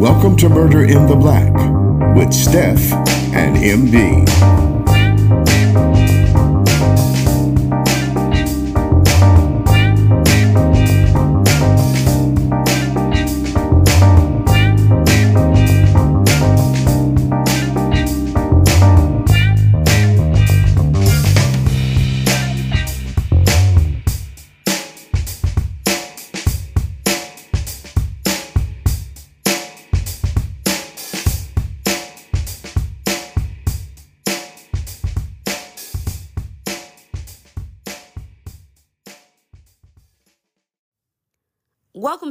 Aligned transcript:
Welcome 0.00 0.34
to 0.38 0.48
Murder 0.48 0.84
in 0.84 1.06
the 1.06 1.14
Black 1.14 1.52
with 2.16 2.32
Steph 2.32 2.90
and 3.34 3.54
MD. 3.54 4.79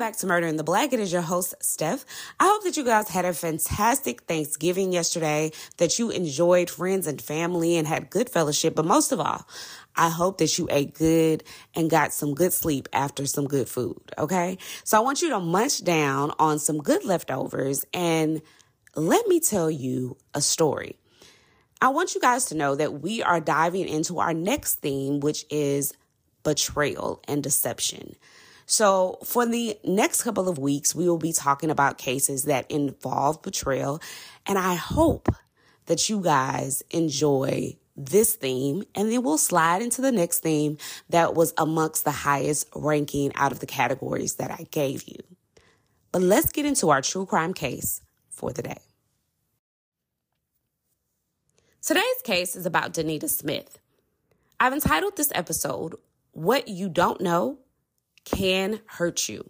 Back 0.09 0.17
to 0.17 0.25
Murder 0.25 0.47
in 0.47 0.55
the 0.57 0.63
Black. 0.63 0.91
It 0.91 0.99
is 0.99 1.13
your 1.13 1.21
host, 1.21 1.53
Steph. 1.61 2.03
I 2.39 2.47
hope 2.47 2.63
that 2.63 2.75
you 2.75 2.83
guys 2.83 3.09
had 3.09 3.25
a 3.25 3.33
fantastic 3.33 4.23
Thanksgiving 4.23 4.91
yesterday, 4.91 5.51
that 5.77 5.99
you 5.99 6.09
enjoyed 6.09 6.67
friends 6.67 7.05
and 7.05 7.21
family 7.21 7.77
and 7.77 7.87
had 7.87 8.09
good 8.09 8.27
fellowship. 8.27 8.73
But 8.73 8.85
most 8.85 9.11
of 9.11 9.19
all, 9.19 9.47
I 9.95 10.09
hope 10.09 10.39
that 10.39 10.57
you 10.57 10.67
ate 10.71 10.95
good 10.95 11.43
and 11.75 11.91
got 11.91 12.11
some 12.11 12.33
good 12.33 12.53
sleep 12.53 12.89
after 12.91 13.27
some 13.27 13.45
good 13.45 13.69
food. 13.69 14.01
Okay. 14.17 14.57
So 14.83 14.97
I 14.97 15.01
want 15.01 15.21
you 15.21 15.29
to 15.29 15.39
munch 15.39 15.83
down 15.83 16.31
on 16.39 16.57
some 16.57 16.79
good 16.79 17.05
leftovers 17.05 17.85
and 17.93 18.41
let 18.95 19.27
me 19.27 19.39
tell 19.39 19.69
you 19.69 20.17
a 20.33 20.41
story. 20.41 20.97
I 21.83 21.89
want 21.89 22.15
you 22.15 22.21
guys 22.21 22.45
to 22.45 22.55
know 22.55 22.73
that 22.73 23.03
we 23.03 23.21
are 23.21 23.39
diving 23.39 23.87
into 23.87 24.17
our 24.17 24.33
next 24.33 24.79
theme, 24.79 25.19
which 25.19 25.45
is 25.51 25.93
betrayal 26.41 27.21
and 27.27 27.43
deception. 27.43 28.15
So, 28.71 29.17
for 29.25 29.47
the 29.47 29.79
next 29.83 30.21
couple 30.21 30.47
of 30.47 30.59
weeks, 30.59 30.93
we 30.93 31.09
will 31.09 31.17
be 31.17 31.33
talking 31.33 31.71
about 31.71 31.97
cases 31.97 32.43
that 32.43 32.69
involve 32.69 33.41
betrayal. 33.41 33.99
And 34.45 34.59
I 34.59 34.75
hope 34.75 35.27
that 35.87 36.07
you 36.07 36.21
guys 36.21 36.83
enjoy 36.91 37.77
this 37.97 38.35
theme. 38.35 38.83
And 38.93 39.11
then 39.11 39.23
we'll 39.23 39.39
slide 39.39 39.81
into 39.81 40.03
the 40.03 40.11
next 40.11 40.41
theme 40.41 40.77
that 41.09 41.33
was 41.33 41.51
amongst 41.57 42.03
the 42.03 42.11
highest 42.11 42.67
ranking 42.75 43.31
out 43.33 43.51
of 43.51 43.59
the 43.59 43.65
categories 43.65 44.35
that 44.35 44.51
I 44.51 44.67
gave 44.69 45.03
you. 45.07 45.17
But 46.11 46.21
let's 46.21 46.51
get 46.51 46.67
into 46.67 46.91
our 46.91 47.01
true 47.01 47.25
crime 47.25 47.55
case 47.55 48.01
for 48.29 48.53
the 48.53 48.61
day. 48.61 48.81
Today's 51.81 52.21
case 52.23 52.55
is 52.55 52.67
about 52.67 52.93
Denita 52.93 53.31
Smith. 53.31 53.79
I've 54.59 54.73
entitled 54.73 55.17
this 55.17 55.31
episode, 55.33 55.95
What 56.33 56.67
You 56.67 56.87
Don't 56.87 57.19
Know 57.19 57.57
can 58.25 58.79
hurt 58.85 59.29
you. 59.29 59.49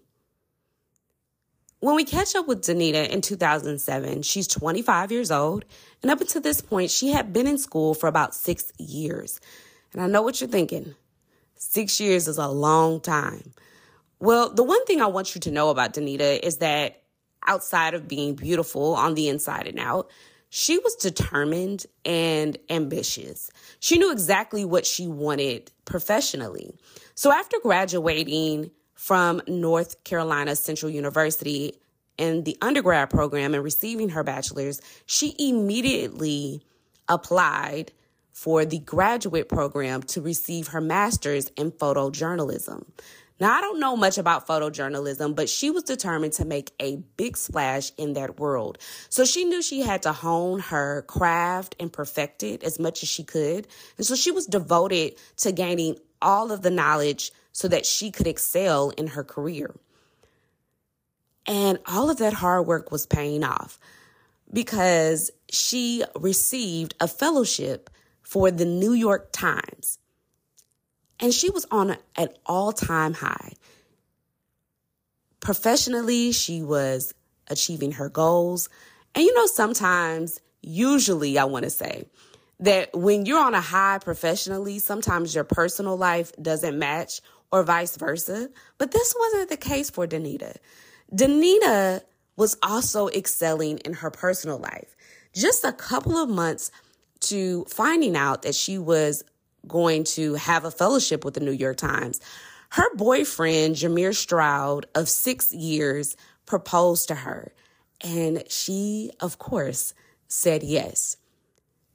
When 1.82 1.96
we 1.96 2.04
catch 2.04 2.36
up 2.36 2.48
with 2.48 2.62
Denita 2.62 3.08
in 3.08 3.22
2007, 3.22 4.22
she's 4.24 4.48
25 4.48 5.12
years 5.12 5.32
old, 5.32 5.64
and 6.02 6.12
up 6.12 6.20
until 6.20 6.42
this 6.42 6.60
point, 6.60 6.92
she 6.92 7.10
had 7.12 7.32
been 7.32 7.48
in 7.48 7.58
school 7.58 7.94
for 7.94 8.08
about 8.08 8.36
six 8.36 8.74
years. 8.78 9.40
And 9.94 10.02
I 10.02 10.08
know 10.08 10.22
what 10.22 10.42
you're 10.42 10.50
thinking 10.50 10.96
six 11.56 12.00
years 12.00 12.28
is 12.28 12.38
a 12.38 12.48
long 12.48 13.02
time. 13.02 13.54
Well, 14.20 14.54
the 14.54 14.64
one 14.64 14.84
thing 14.86 15.02
I 15.02 15.08
want 15.08 15.36
you 15.36 15.42
to 15.42 15.52
know 15.52 15.70
about 15.70 15.94
Denita 15.94 16.40
is 16.42 16.58
that 16.58 17.04
outside 17.48 17.94
of 17.94 18.08
being 18.08 18.36
beautiful 18.36 18.96
on 18.96 19.16
the 19.16 19.30
inside 19.30 19.68
and 19.68 19.80
out, 19.80 20.10
she 20.50 20.78
was 20.80 20.96
determined 20.96 21.86
and 22.04 22.58
ambitious. 22.70 23.52
She 23.80 23.98
knew 23.98 24.12
exactly 24.12 24.66
what 24.66 24.86
she 24.86 25.08
wanted 25.08 25.72
professionally. 25.86 26.74
So 27.20 27.34
after 27.34 27.58
graduating 27.62 28.72
from 28.94 29.42
North 29.46 30.06
Carolina 30.06 30.56
Central 30.56 30.90
University 30.90 31.74
in 32.18 32.46
the 32.46 32.58
undergrad 32.62 33.10
program 33.10 33.54
and 33.54 33.62
receiving 33.62 34.08
her 34.08 34.24
bachelor's, 34.24 34.80
she 35.06 35.36
immediately 35.38 36.62
applied 37.10 37.92
for 38.32 38.64
the 38.64 38.80
graduate 38.80 39.50
program 39.50 40.02
to 40.04 40.22
receive 40.22 40.70
her 40.70 40.80
master's 40.80 41.50
in 41.58 41.74
photojournalism. 41.74 42.86
Now, 43.42 43.54
I 43.54 43.60
don't 43.60 43.82
know 43.82 43.98
much 43.98 44.18
about 44.18 44.48
photojournalism, 44.48 45.36
but 45.36 45.50
she 45.50 45.72
was 45.72 45.84
determined 45.84 46.32
to 46.34 46.46
make 46.46 46.72
a 46.80 47.04
big 47.18 47.36
splash 47.36 47.92
in 47.98 48.14
that 48.14 48.40
world. 48.40 48.78
So 49.10 49.26
she 49.26 49.44
knew 49.44 49.62
she 49.62 49.82
had 49.82 50.04
to 50.04 50.14
hone 50.14 50.60
her 50.60 51.02
craft 51.02 51.76
and 51.82 51.92
perfect 51.92 52.44
it 52.44 52.64
as 52.64 52.80
much 52.80 53.04
as 53.04 53.10
she 53.10 53.26
could. 53.26 53.68
And 53.98 54.06
so 54.06 54.16
she 54.16 54.32
was 54.32 54.46
devoted 54.46 55.16
to 55.38 55.52
gaining 55.52 55.98
all 56.22 56.52
of 56.52 56.62
the 56.62 56.70
knowledge 56.70 57.32
so 57.52 57.68
that 57.68 57.86
she 57.86 58.12
could 58.12 58.28
excel 58.28 58.90
in 58.92 59.08
her 59.08 59.24
career. 59.24 59.76
And 61.46 61.80
all 61.88 62.10
of 62.10 62.18
that 62.18 62.34
hard 62.34 62.68
work 62.68 62.92
was 62.92 63.06
paying 63.06 63.44
off 63.44 63.80
because 64.52 65.32
she 65.50 66.04
received 66.16 66.96
a 67.00 67.08
fellowship 67.08 67.90
for 68.22 68.52
the 68.52 68.66
New 68.66 68.94
York 68.94 69.30
Times. 69.32 69.98
And 71.20 71.34
she 71.34 71.50
was 71.50 71.66
on 71.72 71.98
an 72.16 72.30
all 72.46 72.72
time 72.72 73.14
high. 73.14 73.54
Professionally, 75.40 76.32
she 76.32 76.62
was 76.62 77.14
achieving 77.48 77.94
her 77.94 78.10
goals. 78.10 78.70
And 79.16 79.26
you 79.26 79.34
know, 79.34 79.48
sometimes, 79.48 80.40
usually, 80.62 81.38
I 81.38 81.46
want 81.46 81.64
to 81.64 81.70
say, 81.70 82.06
that 82.60 82.96
when 82.96 83.26
you're 83.26 83.40
on 83.40 83.54
a 83.54 83.62
high 83.62 84.00
professionally, 84.00 84.80
sometimes 84.80 85.34
your 85.34 85.44
personal 85.44 85.96
life 85.96 86.32
doesn't 86.42 86.78
match 86.78 87.22
or 87.52 87.64
vice 87.64 87.96
versa. 87.96 88.50
But 88.78 88.92
this 88.92 89.16
wasn't 89.18 89.50
the 89.50 89.58
case 89.58 89.90
for 89.90 90.06
Denita. 90.06 90.58
Denita 91.14 92.02
was 92.36 92.58
also 92.62 93.08
excelling 93.10 93.80
in 93.80 93.94
her 93.94 94.12
personal 94.12 94.58
life. 94.58 94.96
Just 95.34 95.64
a 95.64 95.72
couple 95.72 96.18
of 96.18 96.30
months 96.30 96.72
to 97.22 97.66
finding 97.66 98.16
out 98.16 98.44
that 98.44 98.56
she 98.56 98.78
was 98.78 99.24
going 99.68 100.04
to 100.04 100.36
have 100.36 100.66
a 100.66 100.72
fellowship 100.72 101.26
with 101.26 101.34
the 101.34 101.42
New 101.42 101.52
York 101.52 101.78
Times, 101.78 102.20
her 102.72 102.96
boyfriend, 102.96 103.76
Jermeir 103.76 104.16
Stroud, 104.16 104.86
of 104.96 105.10
six 105.10 105.54
years, 105.54 106.16
proposed 106.46 107.08
to 107.10 107.16
her. 107.16 107.52
And 108.02 108.44
she, 108.50 109.12
of 109.20 109.38
course, 109.38 109.94
said 110.28 110.64
yes. 110.64 111.18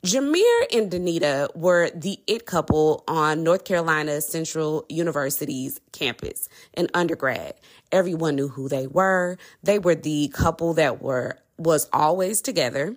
Jermeir 0.05 0.67
and 0.71 0.91
Denita 0.91 1.57
were 1.57 1.89
the 1.95 2.21
it 2.27 2.45
couple 2.45 3.05
on 3.09 3.43
North 3.43 3.65
Carolina 3.65 4.21
Central 4.21 4.85
University's 4.91 5.81
campus 5.93 6.51
in 6.75 6.89
undergrad. 6.93 7.55
Everyone 7.91 8.37
knew 8.37 8.49
who 8.49 8.69
they 8.69 8.87
were. 8.87 9.39
They 9.63 9.79
were 9.79 9.95
the 9.95 10.29
couple 10.29 10.75
that 10.75 11.01
were 11.01 11.39
was 11.57 11.89
always 11.91 12.43
together. 12.43 12.95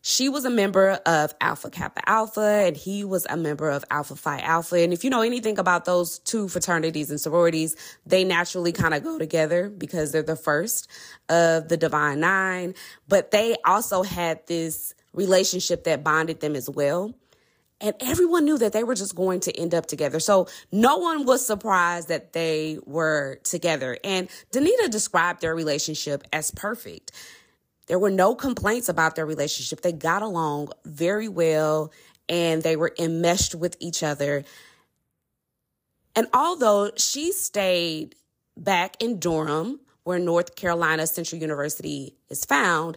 She 0.00 0.30
was 0.30 0.46
a 0.46 0.50
member 0.50 0.92
of 1.04 1.34
Alpha 1.38 1.68
Kappa 1.68 2.08
Alpha, 2.08 2.40
and 2.40 2.74
he 2.74 3.04
was 3.04 3.26
a 3.28 3.36
member 3.36 3.68
of 3.68 3.84
Alpha 3.90 4.16
Phi 4.16 4.38
Alpha. 4.40 4.76
And 4.76 4.94
if 4.94 5.04
you 5.04 5.10
know 5.10 5.20
anything 5.20 5.58
about 5.58 5.84
those 5.84 6.18
two 6.20 6.48
fraternities 6.48 7.10
and 7.10 7.20
sororities, 7.20 7.76
they 8.06 8.24
naturally 8.24 8.72
kind 8.72 8.94
of 8.94 9.04
go 9.04 9.18
together 9.18 9.68
because 9.68 10.12
they're 10.12 10.22
the 10.22 10.34
first 10.34 10.88
of 11.28 11.68
the 11.68 11.76
Divine 11.76 12.20
Nine. 12.20 12.74
But 13.06 13.32
they 13.32 13.56
also 13.66 14.02
had 14.02 14.46
this 14.46 14.94
relationship 15.12 15.84
that 15.84 16.04
bonded 16.04 16.40
them 16.40 16.54
as 16.56 16.68
well. 16.68 17.14
And 17.80 17.94
everyone 18.00 18.44
knew 18.44 18.58
that 18.58 18.72
they 18.72 18.82
were 18.82 18.96
just 18.96 19.14
going 19.14 19.40
to 19.40 19.56
end 19.56 19.72
up 19.72 19.86
together. 19.86 20.18
So 20.18 20.48
no 20.72 20.98
one 20.98 21.26
was 21.26 21.46
surprised 21.46 22.08
that 22.08 22.32
they 22.32 22.78
were 22.84 23.38
together. 23.44 23.96
And 24.02 24.28
Denita 24.52 24.90
described 24.90 25.40
their 25.40 25.54
relationship 25.54 26.24
as 26.32 26.50
perfect. 26.50 27.12
There 27.86 27.98
were 27.98 28.10
no 28.10 28.34
complaints 28.34 28.88
about 28.88 29.14
their 29.14 29.26
relationship. 29.26 29.80
They 29.80 29.92
got 29.92 30.22
along 30.22 30.70
very 30.84 31.28
well 31.28 31.92
and 32.28 32.62
they 32.62 32.76
were 32.76 32.92
enmeshed 32.98 33.54
with 33.54 33.76
each 33.80 34.02
other. 34.02 34.44
And 36.16 36.26
although 36.34 36.90
she 36.96 37.32
stayed 37.32 38.16
back 38.56 38.96
in 39.00 39.20
Durham, 39.20 39.80
where 40.02 40.18
North 40.18 40.56
Carolina 40.56 41.06
Central 41.06 41.40
University 41.40 42.16
is 42.28 42.44
found, 42.44 42.96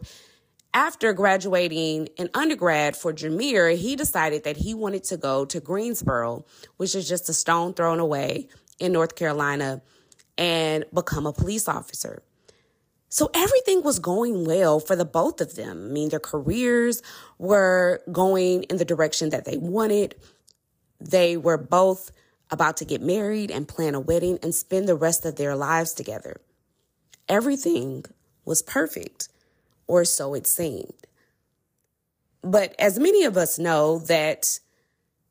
after 0.74 1.14
graduating 1.14 2.08
in 2.18 2.30
undergrad 2.34 2.96
for 2.96 3.14
Jermeir, 3.14 3.76
he 3.78 3.96
decided 3.96 4.44
that 4.44 4.58
he 4.58 4.74
wanted 4.74 5.04
to 5.06 5.18
go 5.18 5.46
to 5.46 5.60
Greensboro, 5.60 6.46
which 6.78 6.96
is 6.96 7.08
just 7.08 7.30
a 7.30 7.34
stone 7.34 7.74
thrown 7.74 8.00
away 8.00 8.48
in 8.80 8.92
North 8.92 9.16
Carolina, 9.16 9.82
and 10.38 10.86
become 10.94 11.26
a 11.26 11.34
police 11.34 11.68
officer. 11.68 12.24
So 13.10 13.30
everything 13.34 13.84
was 13.84 14.00
going 14.00 14.46
well 14.46 14.80
for 14.80 14.96
the 14.96 15.06
both 15.06 15.42
of 15.42 15.56
them. 15.56 15.88
I 15.90 15.92
mean, 15.92 16.10
their 16.10 16.20
careers 16.20 17.04
were 17.38 18.02
going 18.10 18.64
in 18.64 18.78
the 18.78 18.86
direction 18.86 19.32
that 19.32 19.44
they 19.44 19.58
wanted. 19.58 20.16
They 21.02 21.36
were 21.36 21.58
both 21.58 22.12
about 22.50 22.78
to 22.78 22.86
get 22.86 23.02
married 23.02 23.52
and 23.52 23.68
plan 23.68 23.96
a 23.96 24.00
wedding 24.00 24.40
and 24.42 24.56
spend 24.56 24.88
the 24.88 24.96
rest 24.96 25.26
of 25.26 25.36
their 25.36 25.56
lives 25.56 25.94
together. 25.94 26.40
Everything 27.28 28.06
was 28.46 28.62
perfect, 28.62 29.28
or 29.92 30.06
so 30.06 30.34
it 30.34 30.48
seemed. 30.48 31.06
But 32.42 32.74
as 32.80 32.98
many 32.98 33.26
of 33.26 33.36
us 33.36 33.60
know, 33.60 34.00
that 34.00 34.58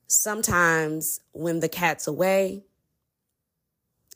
sometimes 0.06 1.20
when 1.32 1.60
the 1.60 1.68
cat's 1.68 2.06
away, 2.06 2.62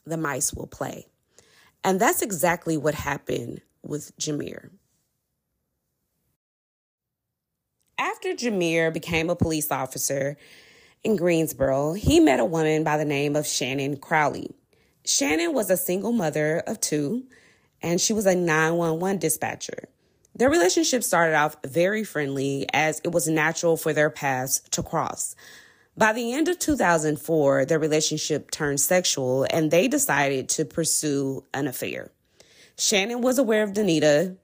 the 0.05 0.19
mice 0.19 0.52
will 0.52 0.67
play. 0.67 1.06
And 1.82 1.99
that's 1.99 2.20
exactly 2.20 2.76
what 2.76 2.94
happened 2.94 3.62
with 3.82 4.14
Jermeir. 4.19 4.69
After 7.99 8.35
Jermeir 8.35 8.93
became 8.93 9.31
a 9.31 9.37
police 9.37 9.70
officer 9.70 10.37
in 11.02 11.17
Greensboro, 11.17 11.94
he 11.94 12.20
met 12.20 12.38
a 12.38 12.44
woman 12.44 12.85
by 12.85 12.99
the 12.99 13.06
name 13.06 13.35
of 13.35 13.47
Shannon 13.47 13.97
Crawley. 13.97 14.50
Shannon 15.06 15.55
was 15.55 15.70
a 15.70 15.76
single 15.79 16.12
mother 16.12 16.62
of 16.67 16.81
two, 16.81 17.25
and 17.81 17.99
she 17.99 18.12
was 18.12 18.26
a 18.26 18.35
911 18.35 19.19
dispatcher. 19.20 19.88
Their 20.36 20.50
relationship 20.50 21.04
started 21.04 21.36
off 21.36 21.56
very 21.64 22.02
friendly 22.02 22.66
as 22.72 23.00
it 23.04 23.12
was 23.12 23.28
natural 23.28 23.76
for 23.76 23.92
their 23.92 24.10
paths 24.10 24.60
to 24.72 24.82
cross. 24.82 25.36
By 25.96 26.12
the 26.12 26.32
end 26.32 26.48
of 26.48 26.58
2004, 26.58 27.66
their 27.66 27.78
relationship 27.78 28.50
turned 28.50 28.81
sexual 28.81 29.46
and 29.48 29.70
they 29.70 29.86
decided 29.86 30.48
to 30.50 30.64
pursue 30.64 31.44
an 31.54 31.69
affair. 31.69 32.10
Shannon 32.76 33.20
was 33.20 33.38
aware 33.38 33.62
of 33.62 33.75
Denita 33.75 34.36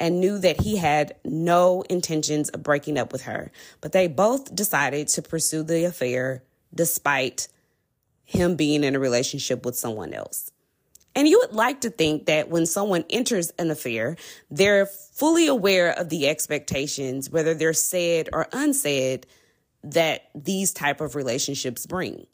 and 0.00 0.20
knew 0.20 0.38
that 0.38 0.62
he 0.62 0.76
had 0.76 1.16
no 1.22 1.82
intentions 1.82 2.48
of 2.50 2.62
breaking 2.62 2.98
up 2.98 3.12
with 3.12 3.22
her, 3.22 3.52
but 3.82 3.92
they 3.92 4.08
both 4.08 4.54
decided 4.54 5.08
to 5.08 5.22
pursue 5.22 5.62
the 5.62 5.84
affair 5.84 6.42
despite 6.74 7.48
him 8.24 8.56
being 8.56 8.82
in 8.84 8.94
a 8.94 8.98
relationship 8.98 9.66
with 9.66 9.76
someone 9.76 10.14
else. 10.14 10.50
And 11.16 11.26
you 11.26 11.38
would 11.38 11.54
like 11.54 11.80
to 11.80 11.90
think 11.90 12.26
that 12.26 12.50
when 12.50 12.66
someone 12.66 13.06
enters 13.08 13.50
an 13.58 13.70
affair, 13.70 14.16
they're 14.50 14.84
fully 14.84 15.46
aware 15.46 15.92
of 15.92 16.10
the 16.10 16.28
expectations, 16.28 17.30
whether 17.30 17.54
they're 17.54 17.72
said 17.72 18.28
or 18.34 18.48
unsaid, 18.52 19.26
that 19.82 20.28
these 20.34 20.74
type 20.74 21.00
of 21.00 21.14
relationships 21.14 21.86
bring. 21.86 22.26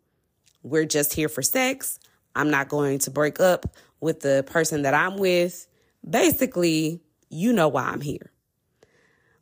We're 0.65 0.85
just 0.85 1.13
here 1.13 1.29
for 1.29 1.43
sex. 1.43 2.01
I'm 2.35 2.51
not 2.51 2.69
going 2.69 2.99
to 3.01 3.13
break 3.13 3.39
up 3.39 3.67
with 4.01 4.21
the 4.21 4.45
person 4.49 4.83
that 4.83 4.95
I'm 4.95 5.17
with. 5.17 5.69
Basically, 6.09 7.01
you 7.31 7.53
know 7.53 7.69
why 7.69 7.85
I'm 7.85 8.01
here. 8.01 8.33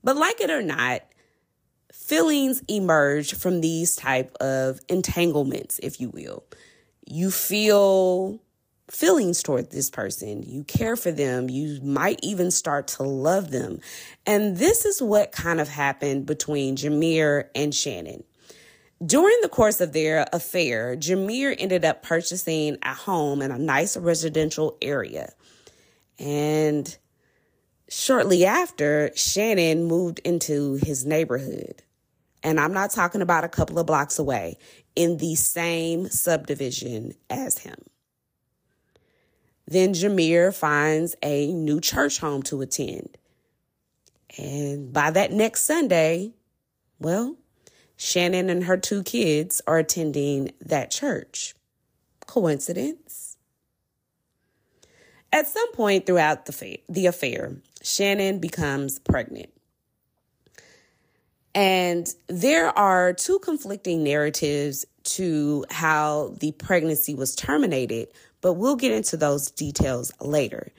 But 0.04 0.16
like 0.16 0.42
it 0.42 0.50
or 0.50 0.62
not, 0.62 1.00
feelings 1.94 2.62
emerge 2.68 3.34
from 3.34 3.62
these 3.62 3.96
type 3.96 4.34
of 4.38 4.80
entanglements, 4.90 5.80
if 5.82 5.98
you 5.98 6.10
will. 6.10 6.44
You 7.06 7.30
feel 7.30 8.42
feelings 8.90 9.42
toward 9.42 9.70
this 9.70 9.90
person. 9.90 10.42
You 10.42 10.64
care 10.64 10.96
for 10.96 11.10
them. 11.10 11.48
You 11.48 11.80
might 11.82 12.20
even 12.22 12.50
start 12.50 12.88
to 12.88 13.02
love 13.02 13.50
them. 13.50 13.80
And 14.26 14.56
this 14.56 14.84
is 14.84 15.00
what 15.00 15.32
kind 15.32 15.60
of 15.60 15.68
happened 15.68 16.26
between 16.26 16.76
Jermeir 16.76 17.44
and 17.54 17.74
Shannon. 17.74 18.24
During 19.04 19.38
the 19.40 19.48
course 19.48 19.80
of 19.80 19.92
their 19.92 20.26
affair, 20.32 20.94
Jermeir 20.96 21.54
ended 21.58 21.84
up 21.84 22.02
purchasing 22.02 22.76
a 22.82 22.92
home 22.92 23.40
in 23.40 23.50
a 23.50 23.58
nice 23.58 23.96
residential 23.96 24.76
area. 24.82 25.32
And 26.18 26.96
shortly 27.88 28.44
after, 28.44 29.10
Shannon 29.14 29.84
moved 29.84 30.18
into 30.18 30.74
his 30.74 31.06
neighborhood. 31.06 31.82
And 32.42 32.60
I'm 32.60 32.74
not 32.74 32.90
talking 32.90 33.22
about 33.22 33.44
a 33.44 33.48
couple 33.48 33.78
of 33.78 33.86
blocks 33.86 34.18
away, 34.18 34.58
in 34.96 35.18
the 35.18 35.34
same 35.34 36.08
subdivision 36.08 37.14
as 37.30 37.58
him. 37.58 37.76
Then 39.70 39.94
Jermeir 39.94 40.52
finds 40.52 41.14
a 41.22 41.52
new 41.52 41.80
church 41.80 42.18
home 42.18 42.42
to 42.44 42.60
attend. 42.60 43.16
And 44.36 44.92
by 44.92 45.12
that 45.12 45.32
next 45.32 45.64
Sunday, 45.64 46.32
well, 46.98 47.36
Shannon 47.96 48.50
and 48.50 48.64
her 48.64 48.76
two 48.76 49.04
kids 49.04 49.62
are 49.68 49.78
attending 49.78 50.52
that 50.60 50.90
church. 50.90 51.54
Coincidence? 52.26 53.36
At 55.32 55.46
some 55.46 55.72
point 55.72 56.04
throughout 56.04 56.46
the, 56.46 56.52
fa- 56.52 56.78
the 56.88 57.06
affair, 57.06 57.54
Shannon 57.80 58.40
becomes 58.40 58.98
pregnant. 58.98 59.50
And 61.54 62.12
there 62.26 62.76
are 62.76 63.12
two 63.12 63.38
conflicting 63.38 64.02
narratives 64.02 64.84
to 65.02 65.64
how 65.70 66.34
the 66.40 66.52
pregnancy 66.52 67.14
was 67.14 67.36
terminated 67.36 68.08
but 68.40 68.54
we'll 68.54 68.76
get 68.76 68.92
into 68.92 69.16
those 69.16 69.50
details 69.50 70.12
later. 70.20 70.72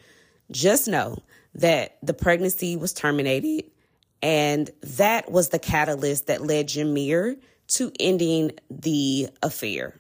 Just 0.52 0.88
know 0.88 1.18
that 1.56 1.98
the 2.02 2.14
pregnancy 2.14 2.76
was 2.76 2.94
terminated, 2.94 3.66
and 4.22 4.70
that 4.82 5.32
was 5.32 5.50
the 5.50 5.60
catalyst 5.60 6.28
that 6.28 6.42
led 6.42 6.68
Jermeir 6.68 7.38
to 7.70 7.92
ending 8.00 8.52
the 8.70 9.30
affair. 9.42 10.00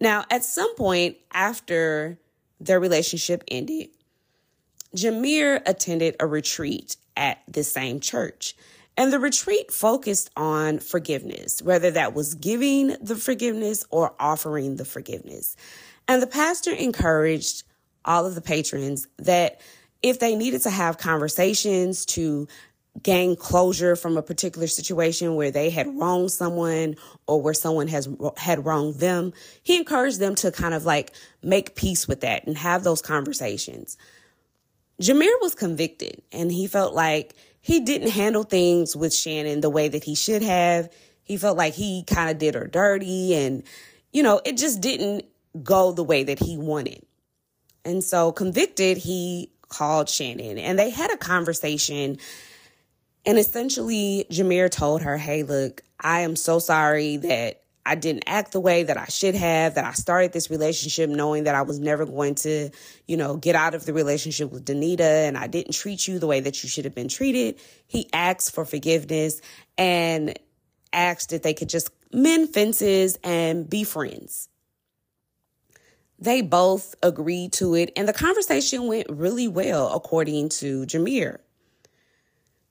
Now, 0.00 0.24
at 0.30 0.44
some 0.44 0.74
point 0.76 1.16
after 1.32 2.18
their 2.60 2.80
relationship 2.80 3.42
ended, 3.48 3.88
Jermeir 4.94 5.62
attended 5.66 6.16
a 6.20 6.26
retreat 6.26 6.96
at 7.16 7.42
the 7.48 7.64
same 7.64 8.00
church. 8.00 8.56
And 8.98 9.12
the 9.12 9.18
retreat 9.18 9.70
focused 9.70 10.30
on 10.36 10.78
forgiveness, 10.78 11.60
whether 11.60 11.90
that 11.90 12.14
was 12.14 12.34
giving 12.34 12.96
the 13.02 13.16
forgiveness 13.16 13.84
or 13.90 14.14
offering 14.18 14.76
the 14.76 14.86
forgiveness. 14.86 15.54
And 16.08 16.22
the 16.22 16.26
pastor 16.26 16.72
encouraged 16.72 17.64
all 18.04 18.26
of 18.26 18.34
the 18.34 18.40
patrons 18.40 19.08
that 19.18 19.60
if 20.02 20.20
they 20.20 20.36
needed 20.36 20.62
to 20.62 20.70
have 20.70 20.98
conversations 20.98 22.06
to 22.06 22.46
gain 23.02 23.36
closure 23.36 23.96
from 23.96 24.16
a 24.16 24.22
particular 24.22 24.66
situation 24.66 25.34
where 25.34 25.50
they 25.50 25.68
had 25.70 25.86
wronged 25.98 26.30
someone 26.30 26.96
or 27.26 27.42
where 27.42 27.54
someone 27.54 27.88
has 27.88 28.08
had 28.36 28.64
wronged 28.64 28.94
them, 28.96 29.32
he 29.62 29.76
encouraged 29.76 30.18
them 30.18 30.34
to 30.36 30.50
kind 30.50 30.74
of 30.74 30.84
like 30.84 31.12
make 31.42 31.74
peace 31.74 32.08
with 32.08 32.20
that 32.20 32.46
and 32.46 32.56
have 32.56 32.84
those 32.84 33.02
conversations. 33.02 33.96
Jermeir 35.00 35.40
was 35.42 35.54
convicted 35.54 36.22
and 36.32 36.50
he 36.50 36.66
felt 36.66 36.94
like 36.94 37.34
he 37.60 37.80
didn't 37.80 38.10
handle 38.10 38.44
things 38.44 38.96
with 38.96 39.12
Shannon 39.12 39.60
the 39.60 39.70
way 39.70 39.88
that 39.88 40.04
he 40.04 40.14
should 40.14 40.42
have. 40.42 40.90
He 41.22 41.36
felt 41.36 41.58
like 41.58 41.74
he 41.74 42.04
kind 42.04 42.30
of 42.30 42.38
did 42.38 42.54
her 42.54 42.66
dirty 42.66 43.34
and, 43.34 43.62
you 44.12 44.22
know, 44.22 44.40
it 44.44 44.56
just 44.56 44.80
didn't 44.80 45.26
go 45.62 45.92
the 45.92 46.04
way 46.04 46.24
that 46.24 46.38
he 46.38 46.56
wanted. 46.56 47.04
And 47.84 48.02
so, 48.02 48.32
convicted, 48.32 48.96
he 48.96 49.50
called 49.68 50.08
Shannon 50.08 50.58
and 50.58 50.78
they 50.78 50.90
had 50.90 51.10
a 51.12 51.16
conversation. 51.16 52.18
And 53.24 53.38
essentially, 53.38 54.26
Jermeir 54.30 54.70
told 54.70 55.02
her, 55.02 55.16
Hey, 55.16 55.42
look, 55.42 55.82
I 56.00 56.20
am 56.20 56.36
so 56.36 56.58
sorry 56.58 57.16
that 57.18 57.62
I 57.84 57.94
didn't 57.94 58.24
act 58.26 58.50
the 58.50 58.60
way 58.60 58.82
that 58.82 58.96
I 58.96 59.06
should 59.06 59.36
have, 59.36 59.76
that 59.76 59.84
I 59.84 59.92
started 59.92 60.32
this 60.32 60.50
relationship 60.50 61.08
knowing 61.08 61.44
that 61.44 61.54
I 61.54 61.62
was 61.62 61.78
never 61.78 62.04
going 62.04 62.34
to, 62.36 62.70
you 63.06 63.16
know, 63.16 63.36
get 63.36 63.54
out 63.54 63.74
of 63.74 63.86
the 63.86 63.92
relationship 63.92 64.50
with 64.50 64.64
Denita 64.64 65.28
and 65.28 65.38
I 65.38 65.46
didn't 65.46 65.72
treat 65.72 66.08
you 66.08 66.18
the 66.18 66.26
way 66.26 66.40
that 66.40 66.62
you 66.64 66.68
should 66.68 66.84
have 66.84 66.96
been 66.96 67.08
treated. 67.08 67.60
He 67.86 68.08
asked 68.12 68.52
for 68.52 68.64
forgiveness 68.64 69.40
and 69.78 70.36
asked 70.92 71.32
if 71.32 71.42
they 71.42 71.54
could 71.54 71.68
just 71.68 71.90
mend 72.12 72.52
fences 72.52 73.18
and 73.22 73.70
be 73.70 73.84
friends. 73.84 74.48
They 76.18 76.40
both 76.40 76.94
agreed 77.02 77.52
to 77.54 77.74
it, 77.74 77.92
and 77.96 78.08
the 78.08 78.12
conversation 78.12 78.86
went 78.86 79.08
really 79.10 79.48
well, 79.48 79.94
according 79.94 80.48
to 80.50 80.86
Jermeir. 80.86 81.38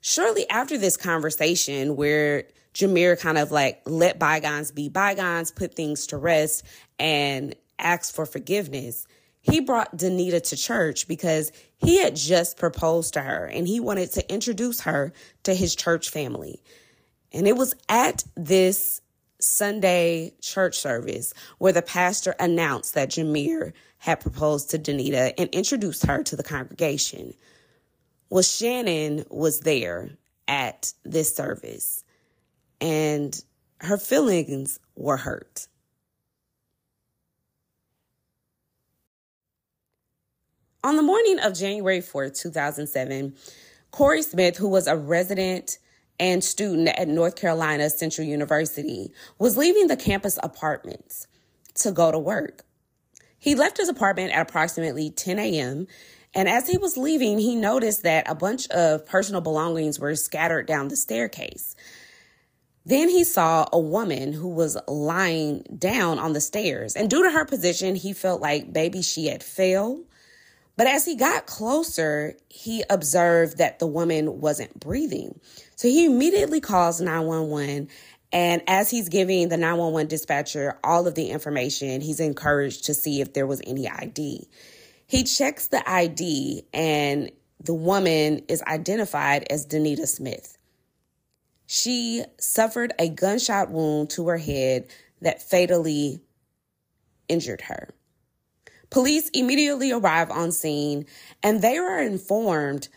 Shortly 0.01 0.49
after 0.49 0.77
this 0.77 0.97
conversation, 0.97 1.95
where 1.95 2.45
Jermeir 2.73 3.19
kind 3.19 3.37
of 3.37 3.51
like 3.51 3.81
let 3.85 4.19
bygones 4.19 4.71
be 4.71 4.89
bygones, 4.89 5.51
put 5.51 5.75
things 5.75 6.07
to 6.07 6.17
rest, 6.17 6.63
and 6.99 7.55
asked 7.79 8.15
for 8.15 8.25
forgiveness, 8.25 9.07
he 9.41 9.59
brought 9.59 9.95
Denita 9.95 10.41
to 10.49 10.57
church 10.57 11.07
because 11.07 11.51
he 11.77 12.01
had 12.01 12.15
just 12.15 12.57
proposed 12.57 13.13
to 13.13 13.21
her 13.21 13.45
and 13.45 13.67
he 13.67 13.79
wanted 13.79 14.11
to 14.13 14.33
introduce 14.33 14.81
her 14.81 15.13
to 15.43 15.53
his 15.53 15.75
church 15.75 16.09
family. 16.09 16.61
And 17.31 17.47
it 17.47 17.55
was 17.55 17.75
at 17.87 18.23
this 18.35 19.01
Sunday 19.45 20.33
church 20.41 20.77
service 20.77 21.33
where 21.59 21.73
the 21.73 21.81
pastor 21.81 22.35
announced 22.39 22.93
that 22.95 23.09
Jermeir 23.09 23.73
had 23.99 24.19
proposed 24.19 24.71
to 24.71 24.79
Denita 24.79 25.33
and 25.37 25.49
introduced 25.51 26.05
her 26.05 26.23
to 26.23 26.35
the 26.35 26.43
congregation. 26.43 27.33
Well, 28.29 28.43
Shannon 28.43 29.25
was 29.29 29.61
there 29.61 30.09
at 30.47 30.93
this 31.03 31.35
service 31.35 32.03
and 32.81 33.41
her 33.81 33.97
feelings 33.97 34.79
were 34.95 35.17
hurt. 35.17 35.67
On 40.83 40.97
the 40.97 41.01
morning 41.01 41.39
of 41.39 41.55
January 41.55 41.99
4th, 41.99 42.39
2007, 42.39 43.35
Corey 43.91 44.21
Smith, 44.21 44.57
who 44.57 44.67
was 44.67 44.85
a 44.87 44.95
resident 44.95 45.79
and 46.19 46.43
student 46.43 46.87
at 46.87 47.07
North 47.07 47.35
Carolina 47.35 47.89
Central 47.89 48.27
University, 48.27 49.11
was 49.39 49.57
leaving 49.57 49.87
the 49.87 49.97
campus 49.97 50.39
apartments 50.43 51.27
to 51.75 51.91
go 51.91 52.11
to 52.11 52.19
work. 52.19 52.63
He 53.37 53.55
left 53.55 53.77
his 53.77 53.89
apartment 53.89 54.31
at 54.33 54.49
approximately 54.49 55.11
10 55.11 55.39
a.m. 55.39 55.87
And 56.33 56.49
as 56.49 56.67
he 56.67 56.77
was 56.77 56.97
leaving, 56.97 57.37
he 57.37 57.55
noticed 57.55 58.03
that 58.03 58.29
a 58.29 58.35
bunch 58.35 58.67
of 58.69 59.05
personal 59.05 59.41
belongings 59.41 59.99
were 59.99 60.15
scattered 60.15 60.65
down 60.65 60.87
the 60.87 60.95
staircase. 60.95 61.75
Then 62.85 63.09
he 63.09 63.23
saw 63.23 63.65
a 63.73 63.79
woman 63.79 64.31
who 64.31 64.49
was 64.49 64.77
lying 64.87 65.63
down 65.77 66.19
on 66.19 66.33
the 66.33 66.41
stairs. 66.41 66.95
And 66.95 67.09
due 67.09 67.23
to 67.23 67.31
her 67.31 67.45
position, 67.45 67.95
he 67.95 68.13
felt 68.13 68.41
like 68.41 68.67
maybe 68.73 69.01
she 69.01 69.27
had 69.27 69.43
fell. 69.43 70.03
But 70.77 70.87
as 70.87 71.05
he 71.05 71.15
got 71.15 71.47
closer, 71.47 72.35
he 72.49 72.83
observed 72.89 73.57
that 73.57 73.79
the 73.79 73.87
woman 73.87 74.39
wasn't 74.39 74.79
breathing. 74.79 75.39
So 75.75 75.87
he 75.87 76.05
immediately 76.05 76.61
calls 76.61 77.01
911. 77.01 77.89
And 78.31 78.61
as 78.67 78.89
he's 78.89 79.09
giving 79.09 79.49
the 79.49 79.57
911 79.57 80.07
dispatcher 80.07 80.77
all 80.83 81.07
of 81.07 81.15
the 81.15 81.29
information, 81.29 82.01
he's 82.01 82.19
encouraged 82.19 82.85
to 82.85 82.93
see 82.93 83.21
if 83.21 83.33
there 83.33 83.47
was 83.47 83.61
any 83.65 83.87
ID. 83.87 84.47
He 85.07 85.23
checks 85.23 85.67
the 85.67 85.87
ID, 85.89 86.65
and 86.73 87.31
the 87.63 87.73
woman 87.73 88.43
is 88.47 88.61
identified 88.63 89.45
as 89.49 89.65
Denita 89.65 90.07
Smith. 90.07 90.57
She 91.67 92.23
suffered 92.39 92.93
a 92.99 93.09
gunshot 93.09 93.71
wound 93.71 94.09
to 94.11 94.27
her 94.27 94.37
head 94.37 94.87
that 95.21 95.41
fatally 95.41 96.21
injured 97.27 97.61
her. 97.61 97.89
Police 98.89 99.29
immediately 99.29 99.91
arrive 99.91 100.29
on 100.29 100.51
scene 100.51 101.05
and 101.41 101.61
they 101.61 101.79
were 101.79 101.99
informed 101.99 102.87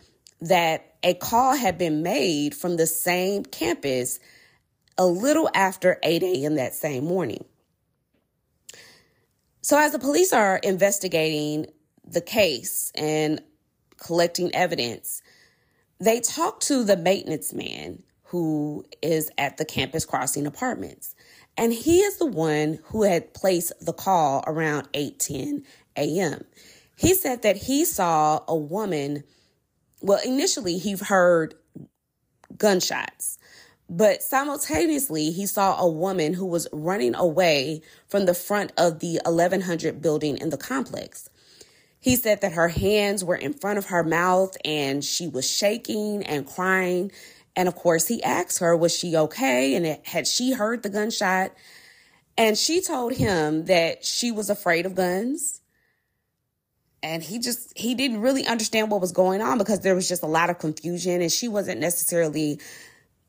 that 0.41 0.88
a 1.03 1.13
call 1.13 1.55
had 1.55 1.77
been 1.77 2.03
made 2.03 2.53
from 2.55 2.77
the 2.77 2.87
same 2.87 3.43
campus 3.43 4.19
a 4.97 5.05
little 5.05 5.49
after 5.53 5.97
8 6.03 6.23
a.m. 6.23 6.55
that 6.55 6.75
same 6.75 7.05
morning. 7.05 7.45
So, 9.61 9.77
as 9.77 9.91
the 9.91 9.99
police 9.99 10.33
are 10.33 10.57
investigating 10.57 11.67
the 12.05 12.21
case 12.21 12.91
and 12.95 13.41
collecting 13.97 14.53
evidence, 14.55 15.21
they 15.99 16.19
talk 16.19 16.59
to 16.61 16.83
the 16.83 16.97
maintenance 16.97 17.53
man 17.53 18.03
who 18.23 18.85
is 19.01 19.29
at 19.37 19.57
the 19.57 19.65
campus 19.65 20.05
crossing 20.05 20.45
apartments. 20.45 21.15
And 21.57 21.73
he 21.73 21.99
is 21.99 22.17
the 22.17 22.25
one 22.25 22.79
who 22.85 23.03
had 23.03 23.33
placed 23.33 23.73
the 23.85 23.93
call 23.93 24.43
around 24.47 24.87
8:10 24.93 25.63
a.m. 25.97 26.45
He 26.95 27.13
said 27.13 27.41
that 27.43 27.57
he 27.57 27.85
saw 27.85 28.43
a 28.47 28.55
woman 28.55 29.23
well 30.01 30.19
initially 30.25 30.77
he 30.77 30.93
heard 30.93 31.55
gunshots 32.57 33.37
but 33.89 34.21
simultaneously 34.21 35.31
he 35.31 35.45
saw 35.45 35.79
a 35.79 35.89
woman 35.89 36.33
who 36.33 36.45
was 36.45 36.67
running 36.71 37.15
away 37.15 37.81
from 38.07 38.25
the 38.25 38.33
front 38.33 38.71
of 38.77 38.99
the 38.99 39.19
1100 39.25 40.01
building 40.01 40.37
in 40.37 40.49
the 40.49 40.57
complex 40.57 41.29
he 41.99 42.15
said 42.15 42.41
that 42.41 42.53
her 42.53 42.69
hands 42.69 43.23
were 43.23 43.35
in 43.35 43.53
front 43.53 43.77
of 43.77 43.87
her 43.87 44.03
mouth 44.03 44.55
and 44.63 45.03
she 45.03 45.27
was 45.27 45.49
shaking 45.49 46.23
and 46.23 46.47
crying. 46.47 47.11
And 47.55 47.67
of 47.67 47.75
course, 47.75 48.07
he 48.07 48.23
asked 48.23 48.59
her, 48.59 48.75
was 48.75 48.95
she 48.95 49.15
okay? 49.15 49.75
And 49.75 49.85
it, 49.85 50.07
had 50.07 50.25
she 50.25 50.53
heard 50.53 50.81
the 50.81 50.89
gunshot? 50.89 51.51
And 52.37 52.57
she 52.57 52.81
told 52.81 53.13
him 53.13 53.65
that 53.65 54.05
she 54.05 54.31
was 54.31 54.49
afraid 54.49 54.85
of 54.85 54.95
guns. 54.95 55.61
And 57.01 57.23
he 57.23 57.39
just, 57.39 57.77
he 57.77 57.95
didn't 57.95 58.21
really 58.21 58.45
understand 58.45 58.91
what 58.91 59.01
was 59.01 59.11
going 59.11 59.41
on 59.41 59.57
because 59.57 59.79
there 59.79 59.95
was 59.95 60.07
just 60.07 60.23
a 60.23 60.27
lot 60.27 60.49
of 60.49 60.59
confusion 60.59 61.21
and 61.21 61.31
she 61.31 61.47
wasn't 61.47 61.79
necessarily, 61.79 62.59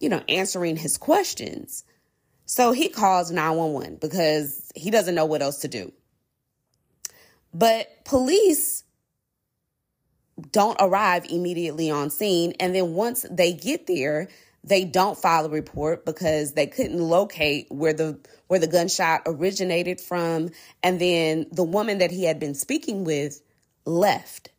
you 0.00 0.08
know, 0.08 0.22
answering 0.28 0.76
his 0.76 0.98
questions. 0.98 1.84
So 2.46 2.72
he 2.72 2.88
calls 2.88 3.30
911 3.30 3.98
because 4.00 4.72
he 4.74 4.90
doesn't 4.90 5.14
know 5.14 5.26
what 5.26 5.40
else 5.40 5.58
to 5.58 5.68
do. 5.68 5.92
But 7.54 8.04
police 8.04 8.84
don't 10.52 10.76
arrive 10.80 11.26
immediately 11.26 11.90
on 11.90 12.10
scene. 12.10 12.54
And 12.58 12.74
then 12.74 12.94
once 12.94 13.24
they 13.30 13.52
get 13.52 13.86
there, 13.86 14.28
they 14.64 14.84
don't 14.84 15.16
file 15.16 15.46
a 15.46 15.48
report 15.48 16.04
because 16.04 16.52
they 16.52 16.66
couldn't 16.66 16.98
locate 16.98 17.66
where 17.70 17.92
the 17.92 18.18
where 18.48 18.60
the 18.60 18.66
gunshot 18.66 19.22
originated 19.26 20.00
from 20.00 20.50
and 20.82 21.00
then 21.00 21.46
the 21.52 21.62
woman 21.62 21.98
that 21.98 22.10
he 22.10 22.24
had 22.24 22.40
been 22.40 22.54
speaking 22.54 23.04
with 23.04 23.40
left. 23.84 24.50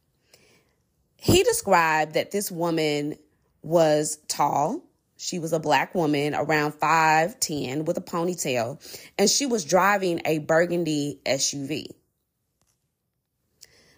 He 1.17 1.43
described 1.43 2.13
that 2.15 2.31
this 2.31 2.51
woman 2.51 3.15
was 3.61 4.17
tall. 4.27 4.81
She 5.17 5.37
was 5.37 5.53
a 5.53 5.59
black 5.59 5.93
woman 5.93 6.33
around 6.33 6.73
5'10 6.73 7.85
with 7.85 7.97
a 7.97 8.01
ponytail 8.01 8.81
and 9.19 9.29
she 9.29 9.45
was 9.45 9.65
driving 9.65 10.21
a 10.25 10.39
burgundy 10.39 11.19
suv 11.25 11.91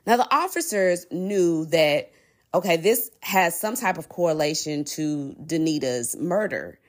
now, 0.06 0.18
the 0.18 0.36
officers 0.36 1.06
knew 1.12 1.66
that, 1.66 2.12
okay, 2.54 2.78
this 2.78 3.10
has 3.22 3.60
some 3.60 3.76
type 3.76 3.98
of 3.98 4.10
correlation 4.10 4.84
to 4.86 5.36
Denita's 5.42 6.16
murder, 6.16 6.80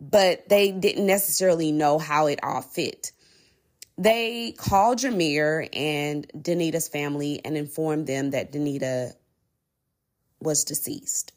but 0.00 0.48
they 0.48 0.70
didn't 0.70 1.06
necessarily 1.06 1.72
know 1.72 1.98
how 1.98 2.26
it 2.26 2.40
all 2.42 2.60
fit. 2.60 3.12
They 4.00 4.52
called 4.52 5.00
Jermeir 5.00 5.68
and 5.74 6.26
Denita's 6.34 6.88
family 6.88 7.42
and 7.44 7.54
informed 7.54 8.06
them 8.06 8.30
that 8.30 8.50
Denita 8.50 9.12
was 10.40 10.64
deceased. 10.64 11.34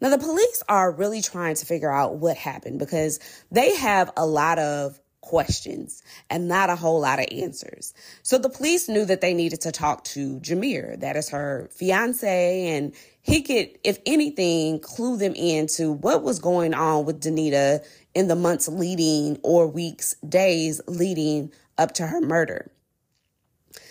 Now, 0.00 0.10
the 0.10 0.18
police 0.18 0.62
are 0.68 0.92
really 0.92 1.20
trying 1.20 1.56
to 1.56 1.66
figure 1.66 1.90
out 1.90 2.18
what 2.18 2.36
happened 2.36 2.78
because 2.78 3.18
they 3.50 3.74
have 3.74 4.12
a 4.16 4.24
lot 4.24 4.60
of 4.60 5.00
questions 5.20 6.02
and 6.30 6.46
not 6.46 6.70
a 6.70 6.76
whole 6.76 7.00
lot 7.00 7.18
of 7.18 7.26
answers. 7.32 7.92
So 8.22 8.38
the 8.38 8.48
police 8.48 8.88
knew 8.88 9.04
that 9.04 9.20
they 9.20 9.34
needed 9.34 9.62
to 9.62 9.72
talk 9.72 10.04
to 10.04 10.38
Jermeir, 10.40 11.00
that 11.00 11.16
is 11.16 11.30
her 11.30 11.70
fiance, 11.72 12.68
and 12.68 12.92
he 13.20 13.42
could, 13.42 13.78
if 13.82 13.98
anything, 14.06 14.78
clue 14.80 15.16
them 15.16 15.34
into 15.34 15.90
what 15.90 16.22
was 16.22 16.38
going 16.38 16.74
on 16.74 17.04
with 17.04 17.20
Denita 17.20 17.84
in 18.14 18.28
the 18.28 18.36
months 18.36 18.68
leading 18.68 19.38
or 19.42 19.66
weeks, 19.66 20.14
days 20.28 20.80
leading 20.86 21.52
up 21.78 21.92
to 21.94 22.06
her 22.06 22.20
murder. 22.20 22.70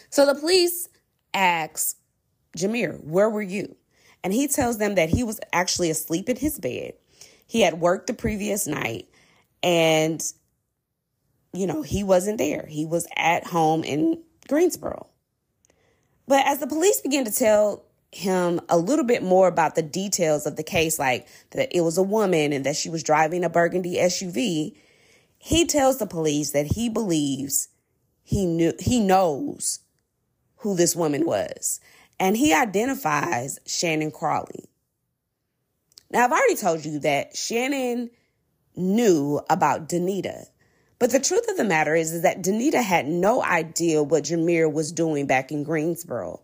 So 0.10 0.26
the 0.26 0.36
police 0.36 0.90
asks 1.34 1.96
Jermeir, 2.58 3.04
where 3.04 3.30
were 3.30 3.42
you? 3.42 3.76
And 4.24 4.34
he 4.34 4.48
tells 4.48 4.78
them 4.78 4.96
that 4.96 5.10
he 5.10 5.24
was 5.24 5.40
actually 5.52 5.90
asleep 5.90 6.30
in 6.30 6.36
his 6.36 6.60
bed. 6.60 6.94
He 7.48 7.62
had 7.62 7.80
worked 7.80 8.08
the 8.08 8.14
previous 8.14 8.68
night 8.68 9.08
and 9.64 10.22
you 11.54 11.68
know, 11.68 11.82
he 11.82 12.04
wasn't 12.04 12.38
there. 12.38 12.66
He 12.68 12.86
was 12.86 13.08
at 13.18 13.46
home 13.46 13.84
in 13.84 14.22
Greensboro. 14.48 15.08
But 16.28 16.46
as 16.46 16.60
the 16.60 16.68
police 16.68 17.02
began 17.02 17.26
to 17.26 17.32
tell 17.32 17.84
him 18.12 18.60
a 18.70 18.78
little 18.78 19.06
bit 19.06 19.24
more 19.24 19.48
about 19.48 19.76
the 19.76 19.82
details 19.82 20.46
of 20.46 20.56
the 20.56 20.64
case, 20.64 21.00
like 21.00 21.28
that 21.52 21.76
it 21.76 21.82
was 21.82 21.98
a 21.98 22.04
woman 22.04 22.52
and 22.54 22.66
that 22.66 22.76
she 22.76 22.90
was 22.90 23.04
driving 23.04 23.44
a 23.44 23.50
burgundy 23.50 23.96
SUV, 23.96 24.76
he 25.38 25.66
tells 25.66 25.98
the 25.98 26.06
police 26.06 26.52
that 26.52 26.68
he 26.68 26.90
believes 26.90 27.70
he 28.24 28.46
knew 28.46 28.74
he 28.80 29.00
knows 29.00 29.80
who 30.58 30.76
this 30.76 30.96
woman 30.96 31.26
was. 31.26 31.80
And 32.20 32.38
he 32.38 32.54
identifies 32.54 33.60
Shannon 33.66 34.12
Crawley. 34.12 34.70
Now, 36.12 36.26
I've 36.26 36.32
already 36.32 36.56
told 36.56 36.86
you 36.86 37.00
that 37.00 37.36
Shannon 37.36 38.12
knew 38.76 39.42
about 39.50 39.90
Denita. 39.90 40.46
But 41.00 41.12
the 41.12 41.20
truth 41.20 41.50
of 41.50 41.58
the 41.58 41.64
matter 41.64 41.96
is, 41.96 42.14
is 42.14 42.22
that 42.22 42.44
Denita 42.44 42.84
had 42.84 43.08
no 43.08 43.42
idea 43.42 44.04
what 44.04 44.26
Jermeir 44.26 44.72
was 44.72 44.92
doing 44.92 45.26
back 45.26 45.52
in 45.52 45.64
Greensboro. 45.64 46.42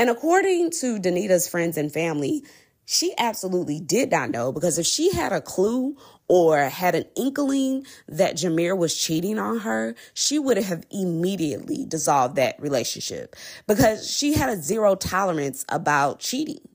And 0.00 0.08
according 0.08 0.70
to 0.80 0.98
Denita's 0.98 1.46
friends 1.46 1.76
and 1.76 1.92
family, 1.92 2.42
she 2.86 3.12
absolutely 3.18 3.80
did 3.80 4.10
not 4.10 4.30
know 4.30 4.50
because 4.50 4.78
if 4.78 4.86
she 4.86 5.12
had 5.12 5.30
a 5.30 5.42
clue 5.42 5.94
or 6.26 6.56
had 6.56 6.94
an 6.94 7.04
inkling 7.18 7.84
that 8.08 8.36
Jermeir 8.36 8.74
was 8.74 8.96
cheating 8.96 9.38
on 9.38 9.58
her, 9.58 9.94
she 10.14 10.38
would 10.38 10.56
have 10.56 10.86
immediately 10.90 11.84
dissolved 11.84 12.36
that 12.36 12.58
relationship 12.58 13.36
because 13.66 14.10
she 14.10 14.32
had 14.32 14.48
a 14.48 14.56
zero 14.56 14.94
tolerance 14.94 15.66
about 15.68 16.18
cheating. 16.18 16.66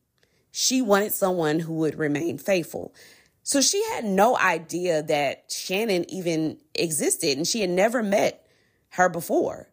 She 0.51 0.83
wanted 0.83 1.11
someone 1.11 1.59
who 1.59 1.73
would 1.77 1.97
remain 1.97 2.37
faithful. 2.37 2.93
So 3.41 3.59
she 3.59 3.83
had 3.85 4.05
no 4.05 4.37
idea 4.37 5.01
that 5.01 5.51
Shannon 5.51 6.07
even 6.11 6.59
existed 6.75 7.39
and 7.39 7.47
she 7.47 7.61
had 7.61 7.71
never 7.71 8.03
met 8.03 8.45
her 8.89 9.09
before. 9.09 9.71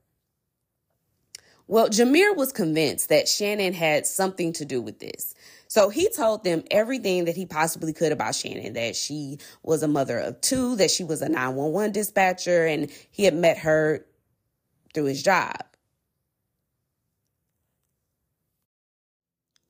Well, 1.69 1.89
Jermeir 1.89 2.37
was 2.37 2.53
convinced 2.53 3.09
that 3.09 3.29
Shannon 3.29 3.73
had 3.73 4.07
something 4.07 4.53
to 4.55 4.65
do 4.65 4.81
with 4.83 4.99
this. 4.99 5.35
So 5.69 5.89
he 5.89 6.11
told 6.11 6.45
them 6.45 6.65
everything 6.71 7.25
that 7.25 7.37
he 7.37 7.47
possibly 7.47 7.93
could 7.93 8.13
about 8.13 8.35
Shannon 8.35 8.75
that 8.75 8.95
she 8.95 9.39
was 9.63 9.83
a 9.83 9.89
mother 9.89 10.19
of 10.19 10.41
two, 10.41 10.77
that 10.77 10.91
she 10.91 11.03
was 11.03 11.23
a 11.23 11.29
911 11.29 11.93
dispatcher, 11.93 12.67
and 12.67 12.91
he 13.11 13.25
had 13.25 13.35
met 13.35 13.59
her 13.59 14.05
through 14.93 15.07
his 15.07 15.23
job. 15.23 15.65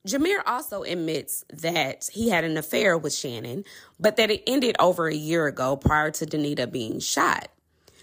Jermeir 0.07 0.43
also 0.45 0.83
admits 0.83 1.45
that 1.53 2.09
he 2.13 2.29
had 2.29 2.43
an 2.43 2.57
affair 2.57 2.99
with 2.99 3.15
Shannon, 3.15 3.65
but 4.01 4.17
that 4.17 4.33
it 4.33 4.43
ended 4.49 4.75
over 4.81 5.07
a 5.07 5.15
year 5.15 5.47
ago 5.47 5.77
prior 5.77 6.11
to 6.11 6.27
Denita 6.27 6.71
being 6.71 6.99
shot. 6.99 7.49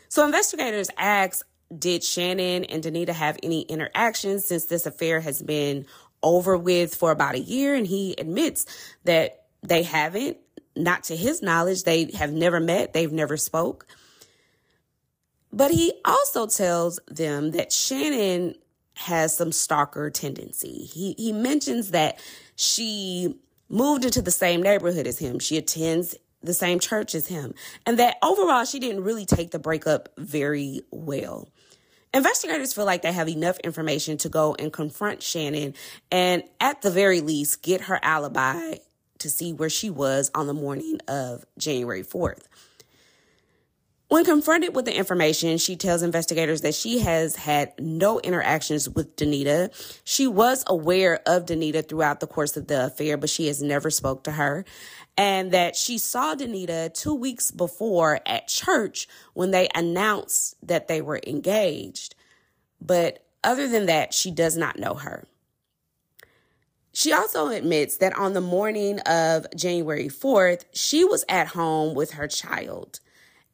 So 0.08 0.25
investigators 0.25 0.89
asked 0.98 1.43
did 1.78 2.04
Shannon 2.04 2.64
and 2.66 2.84
Denita 2.84 3.10
have 3.10 3.38
any 3.44 3.62
interactions 3.62 4.46
since 4.46 4.66
this 4.66 4.86
affair 4.86 5.20
has 5.22 5.42
been 5.42 5.86
over 6.24 6.58
with 6.58 6.96
for 6.96 7.12
about 7.12 7.36
a 7.36 7.40
year? 7.40 7.76
And 7.76 7.86
he 7.86 8.16
admits 8.18 8.66
that 9.04 9.46
they 9.62 9.84
haven't, 9.84 10.38
not 10.76 11.04
to 11.06 11.16
his 11.16 11.42
knowledge. 11.42 11.84
They 11.84 12.12
have 12.12 12.32
never 12.32 12.60
met, 12.60 12.94
they've 12.94 13.12
never 13.12 13.38
spoke. 13.38 13.86
But 15.52 15.72
he 15.72 15.94
also 16.06 16.48
tells 16.48 17.00
them 17.08 17.52
that 17.52 17.72
Shannon 17.72 18.56
has 18.96 19.36
some 19.36 19.52
stalker 19.52 20.10
tendency. 20.10 20.84
He 20.84 21.16
he 21.18 21.32
mentions 21.32 21.92
that 21.92 22.20
she 22.56 23.40
moved 23.70 24.04
into 24.06 24.22
the 24.22 24.32
same 24.32 24.62
neighborhood 24.62 25.08
as 25.08 25.20
him. 25.20 25.40
She 25.40 25.58
attends 25.58 26.16
the 26.42 26.54
same 26.54 26.80
church 26.80 27.16
as 27.16 27.28
him. 27.28 27.54
And 27.86 27.98
that 28.00 28.18
overall 28.22 28.66
she 28.66 28.80
didn't 28.80 29.04
really 29.04 29.26
take 29.26 29.52
the 29.52 29.60
breakup 29.60 30.10
very 30.18 30.82
well. 30.92 31.50
Investigators 32.13 32.74
feel 32.74 32.86
like 32.86 33.04
they 33.04 33.12
have 33.12 33.30
enough 33.30 33.60
information 33.60 34.18
to 34.18 34.30
go 34.30 34.56
and 34.58 34.74
confront 34.74 35.22
Shannon 35.22 35.75
and 36.12 36.44
at 36.60 36.82
the 36.82 36.89
very 36.89 37.22
least 37.22 37.62
get 37.62 37.82
her 37.82 38.00
alibi 38.01 38.78
to 39.20 39.30
see 39.30 39.54
where 39.54 39.70
she 39.70 39.92
was 39.92 40.32
on 40.34 40.48
the 40.48 40.54
morning 40.54 41.00
of 41.08 41.46
January 41.60 42.04
4th. 42.04 42.48
When 44.10 44.25
confronted 44.25 44.75
with 44.75 44.86
the 44.86 44.98
information, 44.98 45.60
she 45.60 45.75
tells 45.75 46.01
investigators 46.01 46.62
that 46.62 46.74
she 46.74 46.98
has 47.00 47.36
had 47.36 47.74
no 47.78 48.20
interactions 48.20 48.89
with 48.89 49.16
Denita. 49.16 49.70
She 50.04 50.25
was 50.25 50.63
aware 50.66 51.20
of 51.28 51.46
Denita 51.46 51.88
throughout 51.88 52.20
the 52.20 52.25
course 52.25 52.58
of 52.58 52.66
the 52.66 52.88
affair, 52.88 53.18
but 53.18 53.30
she 53.30 53.46
has 53.46 53.62
never 53.62 53.92
spoke 53.92 54.24
to 54.24 54.32
her. 54.32 54.66
And 55.16 55.51
that 55.51 55.75
she 55.75 56.00
saw 56.00 56.34
Denita 56.34 56.92
two 56.92 57.13
weeks 57.13 57.51
before 57.51 58.20
at 58.25 58.48
church 58.48 59.08
when 59.36 59.51
they 59.51 59.70
announced 59.75 60.56
that 60.63 60.88
they 60.88 61.04
were 61.04 61.22
engaged. 61.28 62.16
But 62.82 63.24
other 63.44 63.68
than 63.68 63.86
that, 63.86 64.12
she 64.12 64.32
does 64.32 64.58
not 64.58 64.80
know 64.80 64.96
her. 64.96 65.28
She 66.94 67.13
also 67.13 67.50
admits 67.50 67.98
that 67.98 68.18
on 68.18 68.34
the 68.34 68.42
morning 68.42 69.01
of 69.01 69.46
January 69.56 70.08
4th, 70.08 70.63
she 70.74 71.04
was 71.04 71.24
at 71.30 71.50
home 71.50 71.94
with 71.94 72.13
her 72.13 72.28
child. 72.28 73.01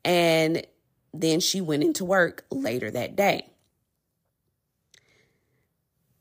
And 0.05 0.65
then 1.13 1.39
she 1.39 1.59
went 1.59 1.83
into 1.83 2.05
work 2.05 2.45
later 2.51 2.91
that 2.91 3.15
day. 3.15 3.49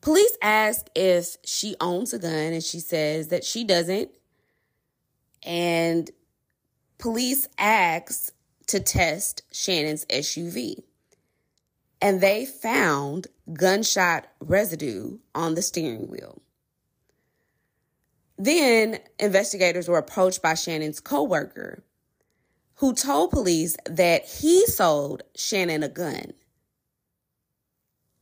Police 0.01 0.37
ask 0.41 0.87
if 0.95 1.37
she 1.45 1.75
owns 1.79 2.13
a 2.13 2.19
gun, 2.19 2.31
and 2.31 2.63
she 2.63 2.79
says 2.79 3.29
that 3.29 3.43
she 3.43 3.63
doesn't. 3.63 4.09
And 5.43 6.09
police 6.97 7.47
ask 7.59 8.33
to 8.67 8.79
test 8.79 9.43
Shannon's 9.51 10.05
SUV. 10.05 10.83
And 12.01 12.21
they 12.21 12.45
found 12.45 13.27
gunshot 13.53 14.27
residue 14.39 15.19
on 15.33 15.55
the 15.55 15.61
steering 15.61 16.07
wheel. 16.07 16.41
Then 18.37 18.99
investigators 19.19 19.87
were 19.87 19.97
approached 19.97 20.41
by 20.41 20.55
Shannon's 20.55 20.99
coworker 20.99 21.83
who 22.75 22.93
told 22.93 23.31
police 23.31 23.77
that 23.85 24.25
he 24.25 24.65
sold 24.65 25.23
Shannon 25.35 25.83
a 25.83 25.89
gun. 25.89 26.33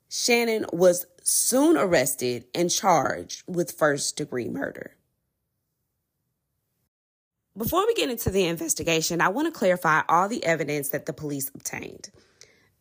Shannon 0.09 0.65
was 0.71 1.07
soon 1.23 1.75
arrested 1.75 2.45
and 2.53 2.69
charged 2.69 3.43
with 3.47 3.71
first 3.71 4.15
degree 4.15 4.47
murder. 4.47 4.95
Before 7.57 7.85
we 7.85 7.93
get 7.93 8.09
into 8.09 8.29
the 8.29 8.45
investigation, 8.45 9.21
I 9.21 9.29
want 9.29 9.47
to 9.47 9.57
clarify 9.57 10.01
all 10.09 10.27
the 10.27 10.43
evidence 10.43 10.89
that 10.89 11.05
the 11.05 11.13
police 11.13 11.49
obtained. 11.53 12.09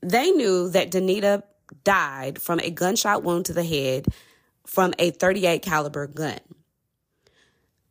They 0.01 0.31
knew 0.31 0.69
that 0.71 0.91
Denita 0.91 1.43
died 1.85 2.41
from 2.41 2.61
a 2.61 2.71
gunshot 2.71 3.23
wound 3.23 3.47
to 3.47 3.53
the 3.53 3.65
head 3.65 4.07
from 4.67 4.95
a 4.99 5.11
38 5.11 5.63
caliber 5.63 6.07
gun. 6.07 6.41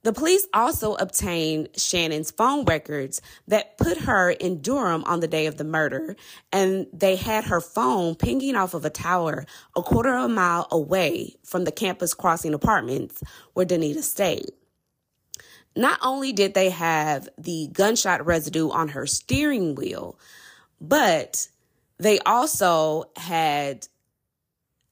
The 0.04 0.14
police 0.14 0.48
also 0.52 0.96
obtained 0.96 1.70
Shannon's 1.78 2.32
phone 2.32 2.66
records 2.66 3.22
that 3.48 3.78
put 3.78 4.00
her 4.00 4.32
in 4.32 4.62
Durham 4.62 5.04
on 5.04 5.20
the 5.20 5.28
day 5.28 5.46
of 5.46 5.58
the 5.58 5.64
murder, 5.64 6.16
and 6.52 6.88
they 6.92 7.16
had 7.16 7.46
her 7.46 7.62
phone 7.62 8.16
pinging 8.16 8.56
off 8.56 8.74
of 8.74 8.84
a 8.84 8.90
tower 8.90 9.46
a 9.76 9.84
quarter 9.84 10.16
of 10.16 10.26
a 10.26 10.34
mile 10.34 10.68
away 10.72 11.36
from 11.44 11.66
the 11.66 11.72
campus 11.72 12.16
crossing 12.16 12.56
apartments 12.56 13.22
where 13.54 13.66
Denita 13.66 14.02
stayed. 14.02 14.52
Not 15.76 16.00
only 16.02 16.34
did 16.34 16.56
they 16.56 16.72
have 16.72 17.30
the 17.38 17.70
gunshot 17.72 18.26
residue 18.26 18.70
on 18.70 18.90
her 18.90 19.06
steering 19.06 19.76
wheel, 19.76 20.20
but 20.82 21.48
they 22.00 22.18
also 22.20 23.06
had 23.16 23.88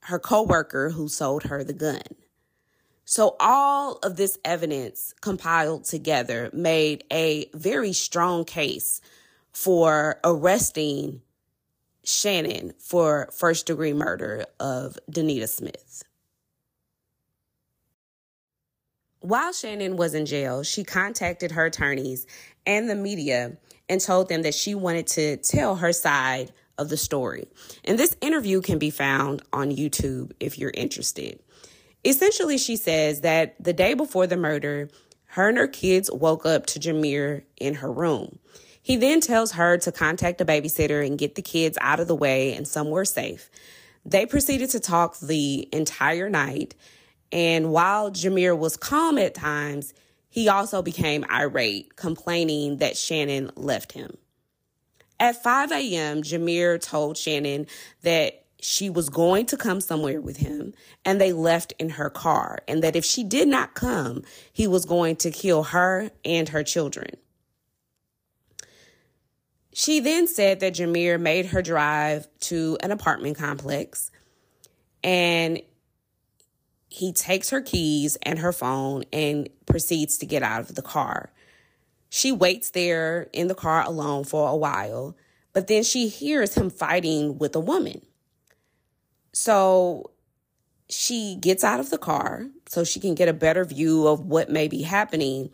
her 0.02 0.20
coworker 0.20 0.92
who 0.92 1.08
sold 1.08 1.44
her 1.44 1.64
the 1.64 1.74
gun. 1.74 2.02
So 3.10 3.36
all 3.40 3.94
of 4.04 4.18
this 4.18 4.38
evidence 4.46 5.16
compiled 5.20 5.86
together 5.86 6.52
made 6.54 7.06
a 7.12 7.50
very 7.56 7.92
strong 7.92 8.46
case 8.46 9.02
for 9.52 10.20
arresting 10.24 11.24
Shannon 12.04 12.74
for 12.78 13.28
first 13.34 13.66
degree 13.66 13.94
murder 13.94 14.46
of 14.60 15.00
Denita 15.12 15.50
Smith. 15.50 16.04
While 19.22 19.54
Shannon 19.54 19.98
was 19.98 20.14
in 20.14 20.28
jail, 20.28 20.62
she 20.62 20.84
contacted 20.84 21.54
her 21.54 21.66
attorneys 21.66 22.28
and 22.68 22.88
the 22.88 22.96
media 22.96 23.58
and 23.90 24.00
told 24.00 24.30
them 24.30 24.44
that 24.44 24.54
she 24.54 24.76
wanted 24.76 25.08
to 25.08 25.38
tell 25.38 25.78
her 25.78 25.94
side 25.94 26.54
of 26.78 26.90
the 26.90 26.98
story. 26.98 27.48
And 27.86 27.98
this 27.98 28.16
interview 28.22 28.62
can 28.62 28.78
be 28.78 28.92
found 28.92 29.42
on 29.52 29.72
YouTube 29.72 30.34
if 30.40 30.60
you're 30.60 30.70
interested. 30.76 31.40
Essentially, 32.06 32.58
she 32.58 32.76
says 32.76 33.22
that 33.22 33.62
the 33.62 33.74
day 33.74 33.94
before 33.94 34.28
the 34.28 34.38
murder, 34.38 34.90
her 35.28 35.50
and 35.50 35.58
her 35.58 35.68
kids 35.68 36.10
woke 36.12 36.46
up 36.46 36.66
to 36.68 36.80
Jermeir 36.80 37.44
in 37.58 37.76
her 37.76 37.92
room. 37.92 38.40
He 38.82 38.96
then 38.96 39.22
tells 39.22 39.52
her 39.52 39.78
to 39.78 39.92
contact 39.92 40.42
a 40.42 40.46
babysitter 40.46 41.06
and 41.06 41.18
get 41.18 41.36
the 41.36 41.42
kids 41.42 41.78
out 41.82 42.00
of 42.00 42.08
the 42.08 42.16
way 42.16 42.54
and 42.56 42.68
somewhere 42.68 43.06
safe. 43.06 43.50
They 44.06 44.26
proceeded 44.26 44.70
to 44.72 44.80
talk 44.80 45.20
the 45.20 45.68
entire 45.72 46.30
night. 46.30 46.76
And 47.32 47.72
while 47.72 48.10
Jermeir 48.10 48.58
was 48.58 48.78
calm 48.78 49.18
at 49.18 49.36
times, 49.36 49.94
he 50.30 50.48
also 50.48 50.82
became 50.82 51.26
irate, 51.30 51.96
complaining 51.96 52.78
that 52.78 52.98
Shannon 52.98 53.52
left 53.56 53.92
him. 53.92 54.18
At 55.20 55.44
5 55.44 55.72
a.m., 55.72 56.22
Jermeir 56.22 56.82
told 56.82 57.18
Shannon 57.18 57.68
that 58.04 58.39
she 58.62 58.90
was 58.90 59.10
going 59.10 59.46
to 59.48 59.58
come 59.58 59.80
somewhere 59.80 60.20
with 60.20 60.38
him 60.38 60.74
and 61.06 61.20
they 61.20 61.32
left 61.32 61.74
in 61.80 61.92
her 61.92 62.10
car 62.10 62.60
and 62.68 62.84
that 62.84 62.96
if 62.96 63.06
she 63.06 63.24
did 63.24 63.48
not 63.48 63.74
come, 63.74 64.24
he 64.52 64.68
was 64.68 64.86
going 64.86 65.16
to 65.18 65.32
kill 65.32 65.64
her 65.64 66.12
and 66.26 66.50
her 66.50 66.64
children. 66.64 67.16
She 69.74 70.00
then 70.02 70.28
said 70.28 70.60
that 70.60 70.74
Jermeir 70.74 71.20
made 71.20 71.48
her 71.48 71.62
drive 71.62 72.28
to 72.42 72.78
an 72.82 72.92
apartment 72.92 73.38
complex 73.38 74.12
and 75.04 75.62
he 76.90 77.14
takes 77.14 77.52
her 77.52 77.62
keys 77.62 78.18
and 78.24 78.40
her 78.40 78.52
phone 78.52 79.04
and 79.14 79.48
proceeds 79.68 80.18
to 80.18 80.26
get 80.26 80.44
out 80.44 80.62
of 80.62 80.76
the 80.76 80.82
car. 80.82 81.32
She 82.10 82.32
waits 82.32 82.72
there 82.72 83.30
in 83.32 83.48
the 83.48 83.56
car 83.56 83.84
alone 83.84 84.24
for 84.24 84.50
a 84.50 84.56
while, 84.56 85.16
but 85.54 85.68
then 85.68 85.84
she 85.84 86.08
hears 86.08 86.56
him 86.56 86.70
fighting 86.70 87.38
with 87.38 87.56
a 87.56 87.60
woman. 87.60 88.02
So 89.34 90.12
she 90.90 91.38
gets 91.40 91.64
out 91.64 91.80
of 91.80 91.90
the 91.90 91.98
car 91.98 92.48
so 92.68 92.84
she 92.84 93.00
can 93.00 93.16
get 93.16 93.30
a 93.30 93.34
better 93.34 93.64
view 93.64 94.08
of 94.08 94.22
what 94.22 94.50
may 94.50 94.68
be 94.68 94.82
happening. 94.82 95.52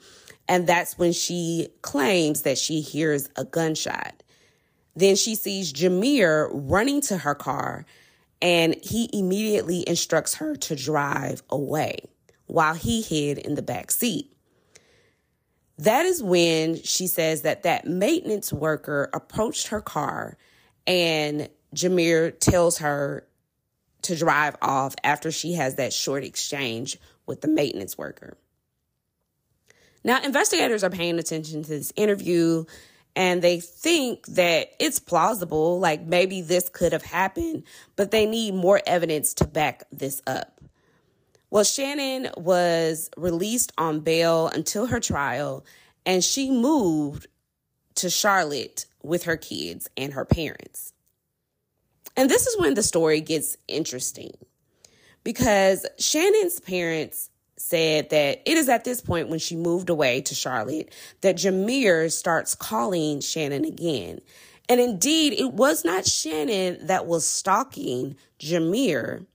And 0.48 0.68
that's 0.68 0.98
when 0.98 1.12
she 1.12 1.70
claims 1.82 2.44
that 2.44 2.58
she 2.58 2.82
hears 2.82 3.30
a 3.36 3.44
gunshot. 3.44 4.24
Then 4.96 5.16
she 5.16 5.36
sees 5.36 5.74
Jermeir 5.74 6.50
running 6.54 7.02
to 7.02 7.18
her 7.18 7.36
car 7.36 7.86
and 8.42 8.76
he 8.82 9.10
immediately 9.12 9.84
instructs 9.88 10.36
her 10.36 10.56
to 10.56 10.76
drive 10.76 11.44
away 11.50 12.00
while 12.46 12.76
he 12.76 13.02
hid 13.02 13.38
in 13.38 13.56
the 13.56 13.62
back 13.62 13.92
seat. 13.92 14.32
That 15.78 16.06
is 16.06 16.24
when 16.24 16.82
she 16.82 17.08
says 17.08 17.42
that 17.42 17.64
that 17.64 17.86
maintenance 17.86 18.54
worker 18.54 19.10
approached 19.14 19.68
her 19.68 19.82
car 19.82 20.38
and 20.88 21.50
Jermeir 21.74 22.40
tells 22.40 22.78
her 22.78 23.28
to 24.06 24.16
drive 24.16 24.56
off 24.62 24.96
after 25.04 25.32
she 25.32 25.54
has 25.54 25.76
that 25.76 25.94
short 25.94 26.24
exchange 26.24 26.98
with 27.26 27.42
the 27.42 27.48
maintenance 27.48 27.98
worker. 27.98 28.38
Now, 30.04 30.22
investigators 30.22 30.84
are 30.84 30.90
paying 30.90 31.18
attention 31.18 31.64
to 31.64 31.70
this 31.70 31.92
interview 31.96 32.66
and 33.16 33.42
they 33.42 33.60
think 33.60 34.26
that 34.28 34.72
it's 34.80 35.00
plausible, 35.00 35.80
like 35.80 36.06
maybe 36.06 36.42
this 36.42 36.70
could 36.70 36.92
have 36.92 37.04
happened, 37.04 37.64
but 37.96 38.12
they 38.12 38.26
need 38.26 38.54
more 38.54 38.82
evidence 38.86 39.34
to 39.36 39.48
back 39.48 39.84
this 39.92 40.22
up. 40.28 40.60
Well, 41.50 41.64
Shannon 41.64 42.30
was 42.36 43.10
released 43.16 43.72
on 43.78 44.02
bail 44.02 44.48
until 44.48 44.88
her 44.88 45.00
trial, 45.00 45.66
and 46.06 46.24
she 46.24 46.52
moved 46.52 47.28
to 47.96 48.10
Charlotte 48.10 48.86
with 49.02 49.24
her 49.24 49.38
kids 49.38 49.90
and 49.96 50.14
her 50.14 50.26
parents. 50.26 50.92
And 52.18 52.30
this 52.30 52.48
is 52.48 52.60
when 52.60 52.74
the 52.74 52.84
story 52.84 53.22
gets 53.22 53.58
interesting 53.68 54.32
because 55.24 55.86
Shannon's 56.00 56.60
parents 56.60 57.30
said 57.58 58.10
that 58.12 58.42
it 58.46 58.58
is 58.58 58.70
at 58.70 58.84
this 58.84 59.02
point 59.02 59.30
when 59.30 59.40
she 59.40 59.56
moved 59.56 59.90
away 59.90 60.22
to 60.22 60.36
Charlotte 60.36 60.94
that 61.22 61.36
Jermeir 61.36 62.12
starts 62.12 62.54
calling 62.56 63.22
Shannon 63.22 63.66
again. 63.66 64.20
And 64.70 64.80
indeed, 64.80 65.34
it 65.34 65.54
was 65.54 65.84
not 65.84 66.06
Shannon 66.06 66.88
that 66.88 67.06
was 67.06 67.26
stalking 67.26 68.16
Jermeir, 68.40 69.26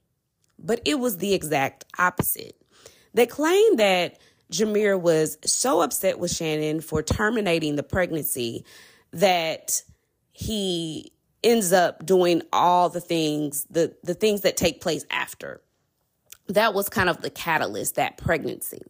but 0.59 0.81
it 0.85 0.99
was 0.99 1.19
the 1.19 1.35
exact 1.35 1.85
opposite. 1.99 2.57
They 3.15 3.27
claimed 3.27 3.79
that 3.79 4.19
Jermeir 4.53 5.01
was 5.01 5.39
so 5.45 5.81
upset 5.81 6.19
with 6.19 6.35
Shannon 6.35 6.81
for 6.81 7.03
terminating 7.03 7.77
the 7.77 7.83
pregnancy 7.83 8.65
that 9.13 9.83
he 10.33 11.13
ends 11.43 11.73
up 11.73 12.05
doing 12.05 12.43
all 12.53 12.89
the 12.89 13.01
things 13.01 13.65
the 13.71 13.95
the 14.03 14.15
things 14.15 14.43
that 14.43 14.57
take 14.57 14.81
place 14.81 15.05
after 15.11 15.61
that 16.49 16.75
was 16.75 16.89
kind 16.89 17.09
of 17.09 17.23
the 17.23 17.31
catalyst 17.31 17.95
that 17.95 18.17
pregnancy 18.17 18.83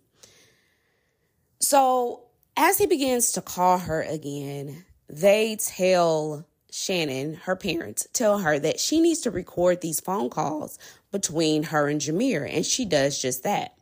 so 1.60 2.22
as 2.56 2.78
he 2.78 2.86
begins 2.86 3.32
to 3.32 3.40
call 3.40 3.78
her 3.78 4.02
again 4.02 4.84
they 5.08 5.56
tell 5.56 6.46
Shannon, 6.72 7.34
her 7.34 7.56
parents, 7.56 8.06
tell 8.12 8.38
her 8.38 8.58
that 8.58 8.78
she 8.78 9.00
needs 9.00 9.20
to 9.22 9.30
record 9.30 9.80
these 9.80 10.00
phone 10.00 10.30
calls 10.30 10.78
between 11.10 11.64
her 11.64 11.88
and 11.88 12.00
Jermeir, 12.00 12.48
and 12.48 12.64
she 12.64 12.84
does 12.84 13.20
just 13.20 13.42
that. 13.42 13.74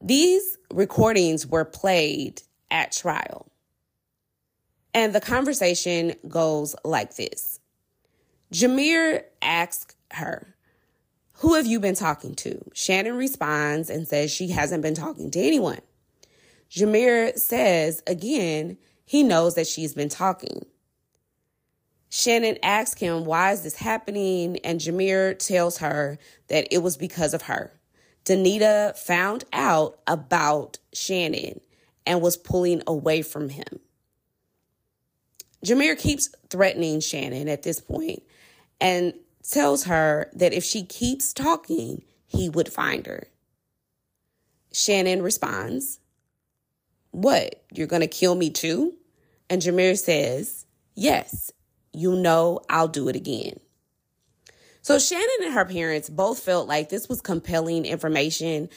These 0.00 0.58
recordings 0.70 1.46
were 1.46 1.64
played 1.64 2.42
at 2.70 2.92
trial. 2.92 3.48
And 4.94 5.12
the 5.12 5.20
conversation 5.20 6.14
goes 6.28 6.74
like 6.84 7.16
this 7.16 7.58
Jermeir 8.52 9.24
asks 9.42 9.96
her, 10.12 10.54
Who 11.38 11.54
have 11.54 11.66
you 11.66 11.80
been 11.80 11.96
talking 11.96 12.34
to? 12.36 12.64
Shannon 12.72 13.16
responds 13.16 13.90
and 13.90 14.06
says 14.06 14.30
she 14.30 14.48
hasn't 14.48 14.82
been 14.82 14.94
talking 14.94 15.30
to 15.32 15.40
anyone. 15.40 15.80
Jermeir 16.70 17.36
says 17.36 18.02
again, 18.06 18.78
he 19.04 19.22
knows 19.22 19.54
that 19.56 19.66
she's 19.66 19.94
been 19.94 20.08
talking. 20.08 20.64
Shannon 22.08 22.58
asks 22.62 23.00
him, 23.00 23.24
Why 23.24 23.52
is 23.52 23.62
this 23.62 23.76
happening? 23.76 24.58
And 24.58 24.80
Jermeir 24.80 25.36
tells 25.36 25.78
her 25.78 26.18
that 26.48 26.68
it 26.70 26.78
was 26.78 26.96
because 26.96 27.34
of 27.34 27.42
her. 27.42 27.72
Denita 28.24 28.96
found 28.96 29.44
out 29.52 29.98
about 30.06 30.78
Shannon 30.92 31.60
and 32.06 32.22
was 32.22 32.36
pulling 32.36 32.82
away 32.86 33.22
from 33.22 33.48
him. 33.48 33.80
Jermeir 35.64 35.98
keeps 35.98 36.28
threatening 36.50 37.00
Shannon 37.00 37.48
at 37.48 37.62
this 37.62 37.80
point 37.80 38.22
and 38.80 39.14
tells 39.48 39.84
her 39.84 40.30
that 40.34 40.52
if 40.52 40.64
she 40.64 40.84
keeps 40.84 41.32
talking, 41.32 42.02
he 42.26 42.48
would 42.48 42.72
find 42.72 43.06
her. 43.06 43.28
Shannon 44.72 45.22
responds, 45.22 46.00
What? 47.10 47.62
You're 47.72 47.86
going 47.86 48.02
to 48.02 48.08
kill 48.08 48.34
me 48.34 48.50
too? 48.50 48.94
And 49.48 49.62
Jermeir 49.62 49.96
says, 49.96 50.66
Yes, 50.94 51.52
you 51.92 52.16
know 52.16 52.60
I'll 52.68 52.88
do 52.88 53.08
it 53.08 53.16
again. 53.16 53.60
So 54.82 54.98
Shannon 54.98 55.28
and 55.44 55.54
her 55.54 55.64
parents 55.64 56.10
both 56.10 56.40
felt 56.40 56.68
like 56.68 56.90
this 56.90 57.08
was 57.08 57.22
compelling 57.22 57.86
information 57.86 58.68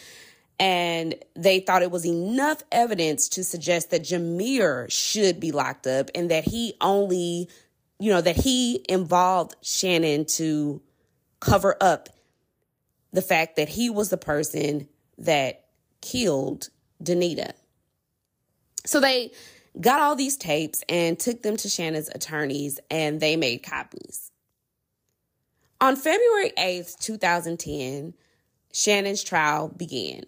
and 0.60 1.16
they 1.36 1.60
thought 1.60 1.84
it 1.84 1.92
was 1.92 2.06
enough 2.06 2.64
evidence 2.72 3.30
to 3.30 3.44
suggest 3.44 3.92
that 3.92 4.04
Jermeir 4.04 4.92
should 4.92 5.40
be 5.40 5.52
locked 5.52 5.86
up 5.86 6.10
and 6.16 6.32
that 6.32 6.46
he 6.46 6.74
only, 6.82 7.48
you 8.00 8.12
know, 8.12 8.22
that 8.22 8.38
he 8.38 8.84
involved 8.90 9.56
Shannon 9.62 10.26
to 10.26 10.82
cover 11.40 11.76
up 11.80 12.10
the 13.14 13.22
fact 13.22 13.56
that 13.56 13.70
he 13.70 13.90
was 13.90 14.10
the 14.10 14.18
person 14.18 14.88
that 15.20 15.66
killed 16.02 16.70
Denita. 17.04 17.52
So 18.86 19.00
they 19.00 19.32
got 19.80 20.02
all 20.02 20.16
these 20.16 20.38
tapes 20.38 20.84
and 20.90 21.20
took 21.20 21.44
them 21.44 21.58
to 21.58 21.70
Shannon's 21.70 22.10
attorneys 22.10 22.80
and 22.90 23.20
they 23.20 23.36
made 23.36 23.64
copies. 23.64 24.32
On 25.80 25.96
February 25.96 26.52
8th, 26.58 27.00
2010, 27.00 28.16
Shannon's 28.74 29.24
trial 29.24 29.68
began. 29.68 30.24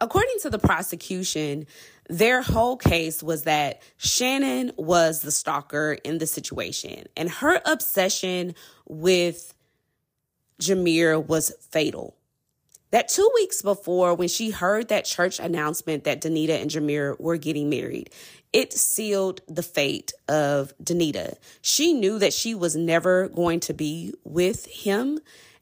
According 0.00 0.36
to 0.42 0.50
the 0.50 0.58
prosecution, 0.58 1.66
their 2.08 2.40
whole 2.40 2.76
case 2.76 3.22
was 3.22 3.42
that 3.42 3.82
Shannon 3.96 4.72
was 4.76 5.20
the 5.20 5.32
stalker 5.32 5.98
in 6.04 6.18
the 6.18 6.26
situation, 6.26 7.06
and 7.16 7.28
her 7.28 7.60
obsession 7.64 8.54
with 8.86 9.54
Jermeir 10.60 11.24
was 11.24 11.52
fatal. 11.70 12.16
That 12.90 13.08
two 13.08 13.28
weeks 13.34 13.60
before, 13.60 14.14
when 14.14 14.28
she 14.28 14.50
heard 14.50 14.88
that 14.88 15.04
church 15.04 15.38
announcement 15.38 16.04
that 16.04 16.22
Denita 16.22 16.60
and 16.60 16.70
Jermeir 16.70 17.20
were 17.20 17.36
getting 17.36 17.68
married, 17.68 18.10
it 18.52 18.72
sealed 18.72 19.42
the 19.46 19.62
fate 19.62 20.12
of 20.26 20.72
Denita. 20.82 21.34
She 21.60 21.92
knew 21.92 22.18
that 22.18 22.32
she 22.32 22.54
was 22.54 22.76
never 22.76 23.28
going 23.28 23.60
to 23.60 23.74
be 23.74 24.14
with 24.24 24.64
him. 24.64 25.18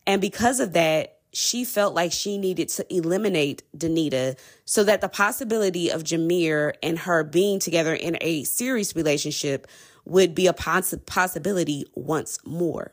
And 0.06 0.20
because 0.20 0.60
of 0.60 0.74
that, 0.74 1.15
she 1.36 1.66
felt 1.66 1.94
like 1.94 2.12
she 2.12 2.38
needed 2.38 2.70
to 2.70 2.94
eliminate 2.94 3.62
Denita 3.76 4.38
so 4.64 4.82
that 4.84 5.02
the 5.02 5.08
possibility 5.08 5.90
of 5.90 6.02
Jermeir 6.02 6.72
and 6.82 6.98
her 7.00 7.24
being 7.24 7.58
together 7.58 7.94
in 7.94 8.16
a 8.22 8.44
serious 8.44 8.96
relationship 8.96 9.66
would 10.06 10.34
be 10.34 10.46
a 10.46 10.54
poss- 10.54 10.94
possibility 11.04 11.84
once 11.94 12.38
more. 12.46 12.92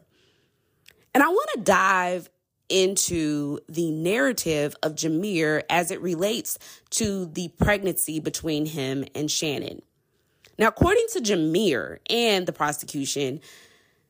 And 1.14 1.24
I 1.24 1.30
want 1.30 1.50
to 1.54 1.62
dive 1.62 2.30
into 2.68 3.60
the 3.70 3.92
narrative 3.92 4.76
of 4.84 4.96
Jermeir 4.96 5.64
as 5.70 5.90
it 5.90 6.02
relates 6.02 6.60
to 6.90 7.28
the 7.28 7.48
pregnancy 7.48 8.20
between 8.20 8.66
him 8.66 9.06
and 9.16 9.32
Shannon. 9.32 9.84
Now, 10.58 10.68
according 10.68 11.06
to 11.14 11.22
Jermeir 11.22 12.00
and 12.10 12.46
the 12.46 12.52
prosecution, 12.54 13.40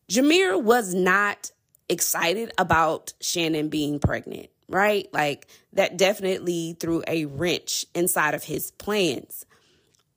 Jermeir 0.10 0.60
was 0.60 0.96
not 0.96 1.52
excited 1.94 2.52
about 2.58 3.14
Shannon 3.22 3.70
being 3.70 4.00
pregnant, 4.00 4.50
right? 4.68 5.08
Like 5.14 5.48
that 5.72 5.98
definitely 5.98 6.76
threw 6.80 7.04
a 7.08 7.26
wrench 7.26 7.86
inside 7.96 8.34
of 8.34 8.44
his 8.44 8.72
plans. 8.72 9.46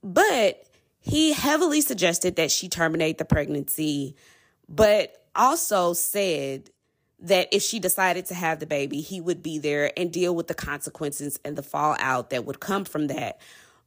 But 0.03 0.65
he 0.99 1.33
heavily 1.33 1.81
suggested 1.81 2.37
that 2.37 2.51
she 2.51 2.69
terminate 2.69 3.19
the 3.19 3.25
pregnancy, 3.25 4.17
but 4.69 5.15
also 5.37 5.93
said 5.93 6.71
that 7.21 7.49
if 7.53 7.63
she 7.63 7.79
decided 7.79 8.27
to 8.27 8.35
have 8.35 8.59
the 8.59 8.67
baby, 8.67 9.01
he 9.01 9.21
would 9.21 9.43
be 9.43 9.59
there 9.59 9.91
and 9.97 10.13
deal 10.13 10.35
with 10.35 10.49
the 10.49 10.55
consequences 10.55 11.39
and 11.45 11.57
the 11.57 11.63
fallout 11.63 12.31
that 12.31 12.45
would 12.45 12.61
come 12.61 12.85
from 12.85 13.07
that. 13.07 13.41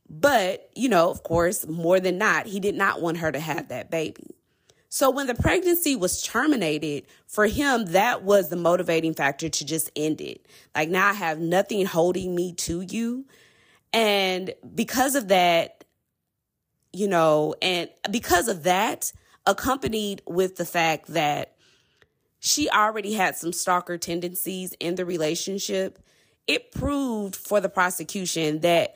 But, 0.10 0.70
you 0.76 0.90
know, 0.90 1.12
of 1.12 1.22
course, 1.22 1.68
more 1.68 2.00
than 2.00 2.18
not, 2.18 2.48
he 2.48 2.60
did 2.60 2.76
not 2.76 3.02
want 3.02 3.18
her 3.18 3.32
to 3.32 3.40
have 3.40 3.68
that 3.68 3.92
baby. 3.92 4.36
So 4.90 5.12
when 5.12 5.28
the 5.28 5.36
pregnancy 5.36 5.96
was 5.96 6.22
terminated, 6.22 7.06
for 7.28 7.46
him, 7.46 7.86
that 7.86 8.24
was 8.24 8.50
the 8.50 8.56
motivating 8.56 9.14
factor 9.14 9.48
to 9.48 9.66
just 9.66 9.92
end 9.96 10.20
it. 10.20 10.48
Like 10.76 10.90
now 10.90 11.10
I 11.10 11.14
have 11.14 11.40
nothing 11.40 11.86
holding 11.86 12.36
me 12.36 12.54
to 12.54 12.82
you. 12.82 13.26
And 13.94 14.54
because 14.74 15.14
of 15.14 15.28
that, 15.28 15.84
you 16.92 17.08
know, 17.08 17.54
and 17.62 17.90
because 18.10 18.48
of 18.48 18.64
that, 18.64 19.14
accompanied 19.46 20.22
with 20.28 20.58
the 20.58 20.66
fact 20.66 21.08
that 21.08 21.56
she 22.40 22.70
already 22.70 23.14
had 23.14 23.36
some 23.36 23.54
stalker 23.54 23.98
tendencies 23.98 24.74
in 24.80 24.96
the 24.96 25.06
relationship, 25.06 26.00
it 26.48 26.72
proved 26.72 27.36
for 27.36 27.62
the 27.62 27.70
prosecution 27.70 28.62
that 28.62 28.96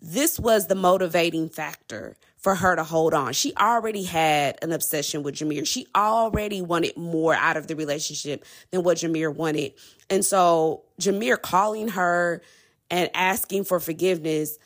this 0.00 0.38
was 0.38 0.68
the 0.68 0.74
motivating 0.74 1.48
factor 1.48 2.16
for 2.38 2.54
her 2.54 2.76
to 2.76 2.84
hold 2.84 3.14
on. 3.14 3.32
She 3.32 3.52
already 3.56 4.04
had 4.04 4.58
an 4.62 4.72
obsession 4.72 5.22
with 5.22 5.36
Jermeir. 5.36 5.66
She 5.66 5.86
already 5.94 6.62
wanted 6.62 6.96
more 6.96 7.34
out 7.34 7.56
of 7.56 7.66
the 7.66 7.76
relationship 7.76 8.44
than 8.70 8.82
what 8.82 8.98
Jermeir 8.98 9.34
wanted. 9.34 9.74
And 10.08 10.24
so 10.24 10.84
Jermeir 11.00 11.40
calling 11.40 11.88
her 11.88 12.42
and 12.90 13.10
asking 13.14 13.64
for 13.64 13.80
forgiveness 13.80 14.58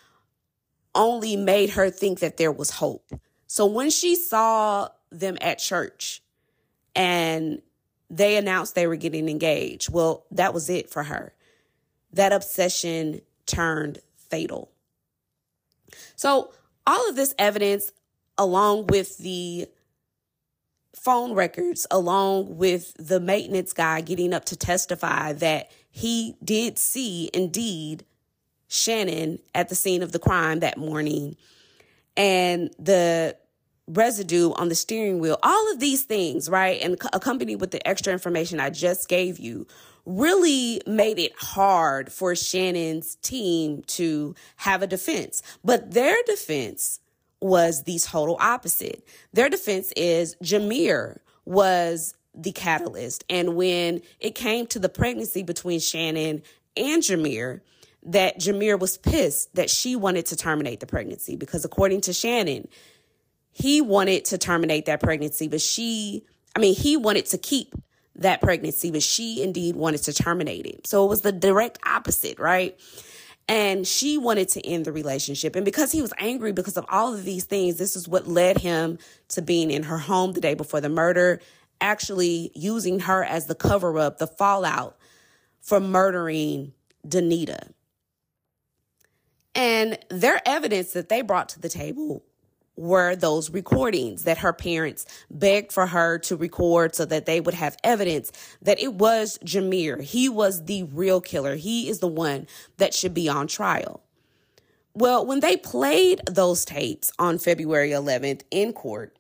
only 0.94 1.37
made 1.37 1.70
her 1.70 1.90
think 1.90 2.20
that 2.20 2.37
there 2.37 2.52
was 2.52 2.70
hope. 2.70 3.11
So 3.46 3.66
when 3.66 3.90
she 3.90 4.14
saw 4.14 4.88
them 5.11 5.38
at 5.40 5.58
church 5.58 6.22
and 6.94 7.62
they 8.12 8.37
announced 8.37 8.74
they 8.74 8.87
were 8.87 8.96
getting 8.96 9.28
engaged. 9.28 9.90
Well, 9.90 10.26
that 10.30 10.52
was 10.52 10.68
it 10.68 10.90
for 10.90 11.04
her. 11.04 11.35
That 12.12 12.32
obsession 12.32 13.22
turned 13.46 14.00
fatal. 14.28 14.70
So, 16.14 16.52
all 16.86 17.08
of 17.08 17.16
this 17.16 17.34
evidence, 17.38 17.92
along 18.38 18.86
with 18.88 19.18
the 19.18 19.66
phone 20.94 21.34
records, 21.34 21.86
along 21.90 22.56
with 22.56 22.94
the 22.98 23.20
maintenance 23.20 23.72
guy 23.72 24.00
getting 24.00 24.32
up 24.34 24.44
to 24.46 24.56
testify 24.56 25.32
that 25.32 25.70
he 25.90 26.36
did 26.44 26.78
see 26.78 27.30
indeed 27.34 28.04
Shannon 28.68 29.38
at 29.54 29.68
the 29.68 29.74
scene 29.74 30.02
of 30.02 30.12
the 30.12 30.18
crime 30.18 30.60
that 30.60 30.78
morning, 30.78 31.36
and 32.16 32.70
the 32.78 33.36
residue 33.86 34.52
on 34.52 34.68
the 34.68 34.74
steering 34.74 35.18
wheel, 35.18 35.38
all 35.42 35.72
of 35.72 35.80
these 35.80 36.02
things, 36.04 36.48
right? 36.48 36.80
And 36.80 36.96
accompanied 37.12 37.60
with 37.60 37.70
the 37.70 37.86
extra 37.86 38.12
information 38.12 38.60
I 38.60 38.70
just 38.70 39.08
gave 39.08 39.38
you, 39.38 39.66
really 40.04 40.80
made 40.86 41.18
it 41.18 41.32
hard 41.36 42.12
for 42.12 42.34
Shannon's 42.34 43.16
team 43.16 43.82
to 43.88 44.34
have 44.56 44.82
a 44.82 44.86
defense. 44.86 45.42
But 45.64 45.92
their 45.92 46.16
defense 46.26 47.00
was 47.40 47.84
the 47.84 47.98
total 47.98 48.36
opposite. 48.40 49.06
Their 49.32 49.48
defense 49.48 49.92
is 49.96 50.36
Jermeir 50.42 51.18
was 51.44 52.14
the 52.34 52.52
catalyst. 52.52 53.24
And 53.28 53.56
when 53.56 54.02
it 54.20 54.34
came 54.34 54.66
to 54.68 54.78
the 54.78 54.88
pregnancy 54.88 55.42
between 55.42 55.80
Shannon 55.80 56.42
and 56.76 57.02
Jermeir, 57.02 57.60
that 58.04 58.40
Jermeir 58.40 58.78
was 58.78 58.98
pissed 58.98 59.54
that 59.54 59.70
she 59.70 59.94
wanted 59.94 60.26
to 60.26 60.36
terminate 60.36 60.80
the 60.80 60.86
pregnancy 60.86 61.36
because 61.36 61.64
according 61.64 62.00
to 62.02 62.12
Shannon, 62.12 62.66
he 63.52 63.80
wanted 63.80 64.24
to 64.26 64.38
terminate 64.38 64.86
that 64.86 65.00
pregnancy, 65.00 65.46
but 65.46 65.60
she, 65.60 66.24
I 66.56 66.58
mean, 66.58 66.74
he 66.74 66.96
wanted 66.96 67.26
to 67.26 67.38
keep 67.38 67.74
that 68.16 68.40
pregnancy, 68.40 68.90
but 68.90 69.03
she 69.03 69.42
indeed 69.42 69.77
wanted 69.77 70.03
to 70.05 70.12
terminate 70.12 70.66
it. 70.66 70.87
So 70.87 71.05
it 71.05 71.09
was 71.09 71.22
the 71.22 71.33
direct 71.33 71.79
opposite, 71.85 72.38
right? 72.38 72.79
And 73.48 73.87
she 73.87 74.18
wanted 74.18 74.48
to 74.51 74.66
end 74.66 74.85
the 74.85 74.92
relationship. 74.92 75.57
And 75.57 75.64
because 75.64 75.92
he 75.92 76.03
was 76.03 76.12
angry 76.18 76.53
because 76.53 76.77
of 76.77 76.87
all 76.88 77.14
of 77.14 77.25
these 77.25 77.44
things, 77.44 77.77
this 77.77 77.96
is 77.96 78.07
what 78.07 78.29
led 78.29 78.59
him 78.59 78.98
to 79.29 79.42
being 79.42 79.70
in 79.70 79.85
her 79.85 79.98
home 79.98 80.33
the 80.33 80.40
day 80.40 80.55
before 80.55 80.81
the 80.81 80.88
murder, 80.88 81.40
actually 81.81 82.53
using 82.55 83.01
her 83.01 83.25
as 83.25 83.46
the 83.46 83.55
cover 83.55 83.98
up, 83.98 84.18
the 84.18 84.27
fallout 84.27 84.96
for 85.61 85.81
murdering 85.81 86.72
Denita. 87.07 87.72
And 89.55 89.98
their 90.09 90.40
evidence 90.46 90.92
that 90.92 91.09
they 91.09 91.22
brought 91.22 91.51
to 91.51 91.61
the 91.61 91.68
table 91.68 92.25
were 92.76 93.14
those 93.14 93.50
recordings 93.50 94.24
that 94.24 94.38
her 94.38 94.52
parents 94.52 95.04
begged 95.30 95.72
for 95.72 95.88
her 95.88 96.18
to 96.18 96.37
record 96.37 96.94
so 96.94 97.04
that 97.04 97.26
they 97.26 97.40
would 97.40 97.54
have 97.54 97.76
evidence 97.85 98.32
that 98.62 98.80
it 98.80 98.94
was 98.94 99.38
Jermeir. 99.44 100.02
He 100.02 100.28
was 100.28 100.64
the 100.64 100.85
real 100.85 101.20
killer. 101.20 101.56
He 101.56 101.88
is 101.88 101.98
the 101.98 102.08
one 102.08 102.46
that 102.78 102.94
should 102.94 103.14
be 103.14 103.28
on 103.28 103.46
trial. 103.46 104.02
Well, 104.94 105.24
when 105.24 105.40
they 105.40 105.56
played 105.56 106.20
those 106.30 106.64
tapes 106.64 107.12
on 107.18 107.38
February 107.38 107.90
11th 107.90 108.42
in 108.50 108.72
court, 108.72 109.16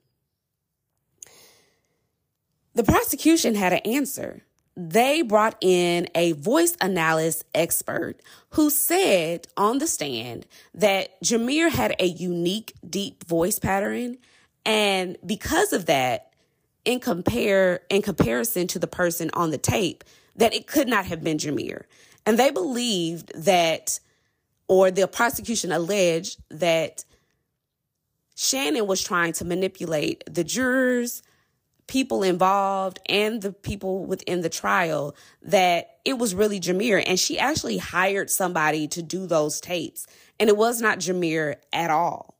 the 2.74 2.84
prosecution 2.84 3.54
had 3.54 3.72
an 3.72 3.80
answer 3.80 4.44
they 4.76 5.22
brought 5.22 5.56
in 5.60 6.08
a 6.14 6.32
voice 6.32 6.76
analysis 6.80 7.44
expert 7.54 8.20
who 8.50 8.70
said 8.70 9.46
on 9.56 9.78
the 9.78 9.86
stand 9.86 10.46
that 10.74 11.20
Jermeir 11.22 11.70
had 11.70 11.94
a 11.98 12.06
unique 12.06 12.72
deep 12.88 13.24
voice 13.24 13.58
pattern. 13.58 14.18
And 14.64 15.18
because 15.26 15.72
of 15.72 15.86
that 15.86 16.32
in 16.84 17.00
compare 17.00 17.80
in 17.90 18.02
comparison 18.02 18.66
to 18.68 18.78
the 18.78 18.86
person 18.86 19.30
on 19.34 19.50
the 19.50 19.58
tape 19.58 20.04
that 20.36 20.54
it 20.54 20.66
could 20.66 20.88
not 20.88 21.06
have 21.06 21.22
been 21.22 21.38
Jermeir. 21.38 21.84
And 22.24 22.38
they 22.38 22.50
believed 22.50 23.32
that 23.34 24.00
or 24.68 24.90
the 24.90 25.06
prosecution 25.06 25.70
alleged 25.70 26.40
that 26.48 27.04
Shannon 28.34 28.86
was 28.86 29.02
trying 29.02 29.34
to 29.34 29.44
manipulate 29.44 30.24
the 30.26 30.44
jurors 30.44 31.22
people 31.86 32.22
involved 32.22 33.00
and 33.06 33.42
the 33.42 33.52
people 33.52 34.04
within 34.04 34.40
the 34.40 34.48
trial 34.48 35.14
that 35.42 35.98
it 36.04 36.18
was 36.18 36.34
really 36.34 36.60
Jermeir. 36.60 37.02
And 37.06 37.18
she 37.18 37.38
actually 37.38 37.78
hired 37.78 38.30
somebody 38.30 38.88
to 38.88 39.02
do 39.02 39.26
those 39.26 39.60
tapes. 39.60 40.06
And 40.40 40.48
it 40.48 40.56
was 40.56 40.80
not 40.80 40.98
Jermeir 40.98 41.56
at 41.72 41.90
all. 41.90 42.38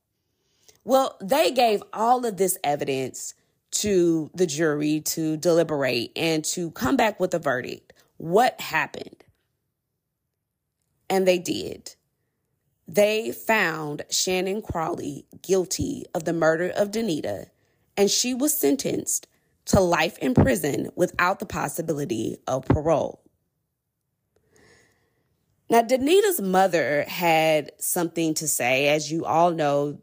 Well, 0.85 1.17
they 1.21 1.51
gave 1.51 1.83
all 1.93 2.27
of 2.27 2.37
this 2.37 2.59
evidence 2.65 3.35
to 3.73 4.31
the 4.35 4.47
jury 4.47 5.01
to 5.01 5.37
deliberate 5.37 6.13
and 6.17 6.45
to 6.45 6.71
come 6.73 6.97
back 6.97 7.21
with 7.21 7.35
a 7.35 7.39
verdict. 7.39 7.93
What 8.17 8.61
happened? 8.61 9.25
And 11.09 11.27
they 11.27 11.39
did. 11.39 11.95
They 12.89 13.33
found 13.33 14.03
Shannon 14.11 14.61
Crawley 14.61 15.25
guilty 15.41 16.05
of 16.15 16.25
the 16.25 16.33
murder 16.33 16.69
of 16.69 16.91
Denita, 16.91 17.47
and 17.97 18.11
she 18.11 18.35
was 18.35 18.59
sentenced 18.59 19.29
to 19.67 19.81
life 19.81 20.19
in 20.19 20.35
prison 20.35 20.91
without 20.97 21.39
the 21.39 21.47
possibility 21.47 22.39
of 22.47 22.65
parole. 22.65 23.23
Now, 25.71 25.83
Denita's 25.83 26.41
mother 26.41 27.05
had 27.09 27.73
something 27.79 28.35
to 28.35 28.47
say. 28.47 28.89
As 28.89 29.11
you 29.11 29.25
all 29.25 29.51
know, 29.51 29.99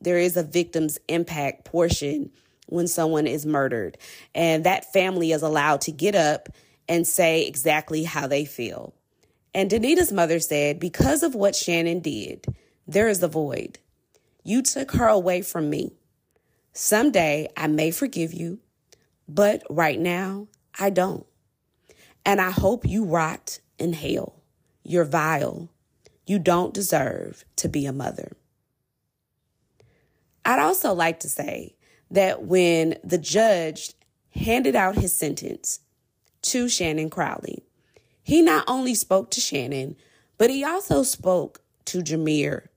there 0.00 0.18
is 0.18 0.36
a 0.36 0.42
victim's 0.42 0.98
impact 1.08 1.64
portion 1.64 2.30
when 2.66 2.86
someone 2.86 3.26
is 3.26 3.46
murdered, 3.46 3.96
and 4.34 4.64
that 4.64 4.92
family 4.92 5.32
is 5.32 5.42
allowed 5.42 5.80
to 5.82 5.92
get 5.92 6.14
up 6.14 6.50
and 6.88 7.06
say 7.06 7.46
exactly 7.46 8.04
how 8.04 8.26
they 8.26 8.44
feel. 8.44 8.94
And 9.54 9.70
Denita's 9.70 10.12
mother 10.12 10.40
said, 10.40 10.78
Because 10.78 11.22
of 11.22 11.34
what 11.34 11.56
Shannon 11.56 12.00
did, 12.00 12.44
there 12.86 13.08
is 13.08 13.22
a 13.22 13.28
void. 13.28 13.78
You 14.44 14.62
took 14.62 14.92
her 14.92 15.08
away 15.08 15.42
from 15.42 15.70
me. 15.70 15.92
Someday 16.72 17.48
I 17.56 17.66
may 17.66 17.90
forgive 17.90 18.32
you, 18.32 18.60
but 19.28 19.62
right 19.68 19.98
now, 19.98 20.48
I 20.78 20.90
don't. 20.90 21.26
And 22.24 22.40
I 22.40 22.50
hope 22.50 22.86
you 22.86 23.04
rot 23.04 23.60
in 23.78 23.92
hell. 23.92 24.42
You're 24.82 25.04
vile. 25.04 25.70
You 26.26 26.38
don't 26.38 26.74
deserve 26.74 27.44
to 27.56 27.68
be 27.68 27.86
a 27.86 27.92
mother. 27.92 28.32
I'd 30.44 30.58
also 30.58 30.92
like 30.94 31.20
to 31.20 31.28
say 31.28 31.76
that 32.10 32.44
when 32.44 32.96
the 33.04 33.18
judge 33.18 33.92
handed 34.34 34.74
out 34.74 34.96
his 34.96 35.14
sentence 35.14 35.80
to 36.42 36.68
Shannon 36.68 37.10
Crawley, 37.10 37.64
he 38.22 38.40
not 38.40 38.64
only 38.66 38.94
spoke 38.94 39.30
to 39.32 39.40
Shannon, 39.40 39.96
but 40.38 40.50
he 40.50 40.64
also 40.64 41.02
spoke 41.02 41.60
to 41.86 42.02
Jermeir 42.02 42.68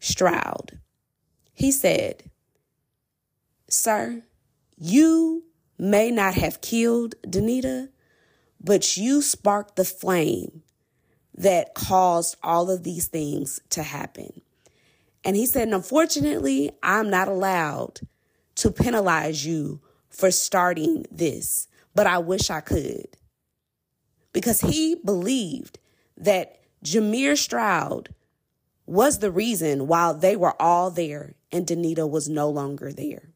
Stroud. 0.00 0.78
He 1.52 1.70
said, 1.70 2.24
Sir, 3.68 4.22
you 4.76 5.44
may 5.78 6.10
not 6.10 6.34
have 6.34 6.60
killed 6.60 7.14
Denita, 7.22 7.88
but 8.60 8.96
you 8.96 9.22
sparked 9.22 9.76
the 9.76 9.84
flame 9.84 10.62
that 11.34 11.74
caused 11.74 12.36
all 12.42 12.70
of 12.70 12.82
these 12.82 13.08
things 13.08 13.60
to 13.70 13.82
happen. 13.82 14.40
And 15.24 15.36
he 15.36 15.44
said, 15.44 15.68
unfortunately, 15.68 16.70
I'm 16.82 17.10
not 17.10 17.28
allowed 17.28 18.00
to 18.56 18.70
penalize 18.70 19.44
you 19.44 19.80
for 20.08 20.30
starting 20.30 21.04
this, 21.10 21.68
but 21.94 22.06
I 22.06 22.18
wish 22.18 22.48
I 22.48 22.60
could. 22.60 23.08
Because 24.32 24.60
he 24.60 24.94
believed 24.94 25.78
that 26.16 26.60
Jermeir 26.84 27.36
Stroud 27.36 28.14
was 28.86 29.18
the 29.18 29.30
reason 29.30 29.88
while 29.88 30.14
they 30.14 30.36
were 30.36 30.60
all 30.62 30.90
there 30.90 31.34
and 31.50 31.66
Denita 31.66 32.08
was 32.08 32.28
no 32.28 32.48
longer 32.48 32.92
there. 32.92 33.30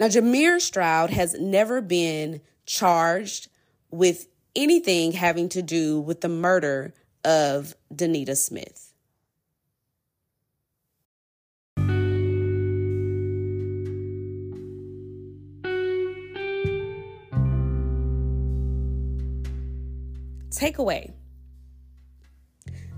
Now, 0.00 0.06
Jermeir 0.06 0.60
Stroud 0.60 1.10
has 1.10 1.34
never 1.40 1.80
been 1.80 2.40
charged 2.66 3.48
with 3.90 4.28
anything 4.54 5.12
having 5.12 5.48
to 5.48 5.62
do 5.62 6.00
with 6.00 6.20
the 6.20 6.28
murder 6.28 6.94
of 7.24 7.74
Denita 7.92 8.36
Smith. 8.36 8.94
Takeaway. 20.50 21.12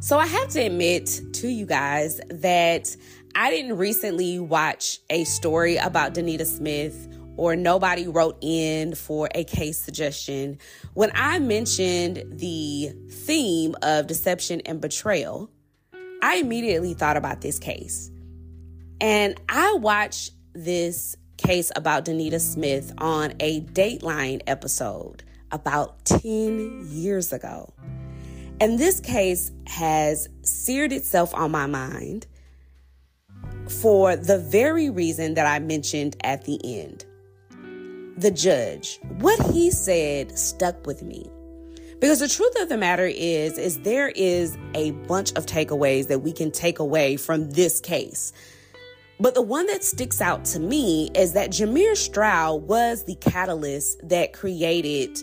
So, 0.01 0.19
I 0.19 0.27
have 0.27 0.49
to 0.51 0.61
admit 0.61 1.21
to 1.35 1.49
you 1.49 1.65
guys 1.65 2.21
that 2.29 2.95
I 3.35 3.51
didn't 3.51 3.77
recently 3.77 4.38
watch 4.38 4.99
a 5.09 5.25
story 5.25 5.77
about 5.77 6.14
Denita 6.14 6.47
Smith 6.47 7.09
or 7.37 7.57
nobody 7.57 8.07
wrote 8.07 8.37
in 8.43 8.95
for 8.95 9.29
a 9.35 9.45
case 9.45 9.79
suggestion. 9.79 10.59
When 10.95 11.11
I 11.14 11.38
mentioned 11.38 12.25
the 12.38 12.93
theme 13.11 13.75
of 13.83 14.07
deception 14.07 14.61
and 14.66 14.81
betrayal, 14.81 15.51
I 16.23 16.37
immediately 16.37 16.95
thought 16.95 17.16
about 17.16 17.40
this 17.40 17.59
case. 17.59 18.11
And 19.01 19.40
I 19.49 19.75
watched 19.75 20.33
this 20.53 21.16
case 21.38 21.73
about 21.75 22.05
Denita 22.05 22.40
Smith 22.40 22.93
on 22.99 23.33
a 23.40 23.62
Dateline 23.62 24.43
episode 24.47 25.23
about 25.51 26.05
10 26.05 26.87
years 26.90 27.33
ago. 27.33 27.73
And 28.61 28.79
this 28.79 29.01
case 29.01 29.51
has 29.66 30.29
seared 30.43 30.93
itself 30.93 31.35
on 31.35 31.51
my 31.51 31.64
mind 31.66 32.27
for 33.70 34.16
the 34.16 34.38
very 34.38 34.90
reason 34.90 35.35
that 35.35 35.46
I 35.46 35.59
mentioned 35.61 36.16
at 36.24 36.44
the 36.44 36.61
end. 36.64 37.04
The 38.16 38.30
judge, 38.30 39.00
what 39.18 39.40
he 39.52 39.70
said 39.70 40.38
stuck 40.38 40.87
with 40.87 41.02
me 41.02 41.24
Because 42.00 42.20
the 42.20 42.28
truth 42.28 42.54
of 42.61 42.68
the 42.70 42.78
matter 42.78 43.06
is 43.06 43.59
is 43.59 43.80
there 43.80 44.09
is 44.09 44.56
a 44.74 44.92
bunch 44.92 45.33
of 45.33 45.46
takeaways 45.46 46.09
that 46.09 46.20
we 46.20 46.33
can 46.33 46.50
take 46.50 46.78
away 46.78 47.16
from 47.16 47.50
this 47.50 47.78
case. 47.78 48.33
But 49.20 49.35
the 49.35 49.42
one 49.42 49.66
that 49.66 49.85
sticks 49.85 50.20
out 50.22 50.46
to 50.46 50.61
me 50.61 51.11
is 51.14 51.35
that 51.35 51.50
Jermeir 51.50 51.94
Stroud 51.94 52.62
was 52.62 53.04
the 53.04 53.16
catalyst 53.16 54.00
that 54.09 54.33
created 54.33 55.18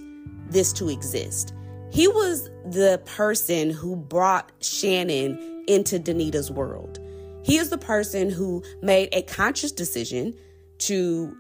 this 0.50 0.72
to 0.74 0.90
exist. 0.90 1.54
He 1.92 2.08
was 2.08 2.50
the 2.66 3.02
person 3.06 3.72
who 3.72 3.96
brought 3.96 4.52
Shannon 4.62 5.64
into 5.68 6.00
Denita's 6.00 6.52
world. 6.52 7.00
He 7.48 7.58
is 7.58 7.70
the 7.70 7.78
person 7.78 8.30
who 8.30 8.62
made 8.82 9.08
a 9.14 9.22
conscious 9.22 9.72
decision 9.72 10.36
to 10.80 11.34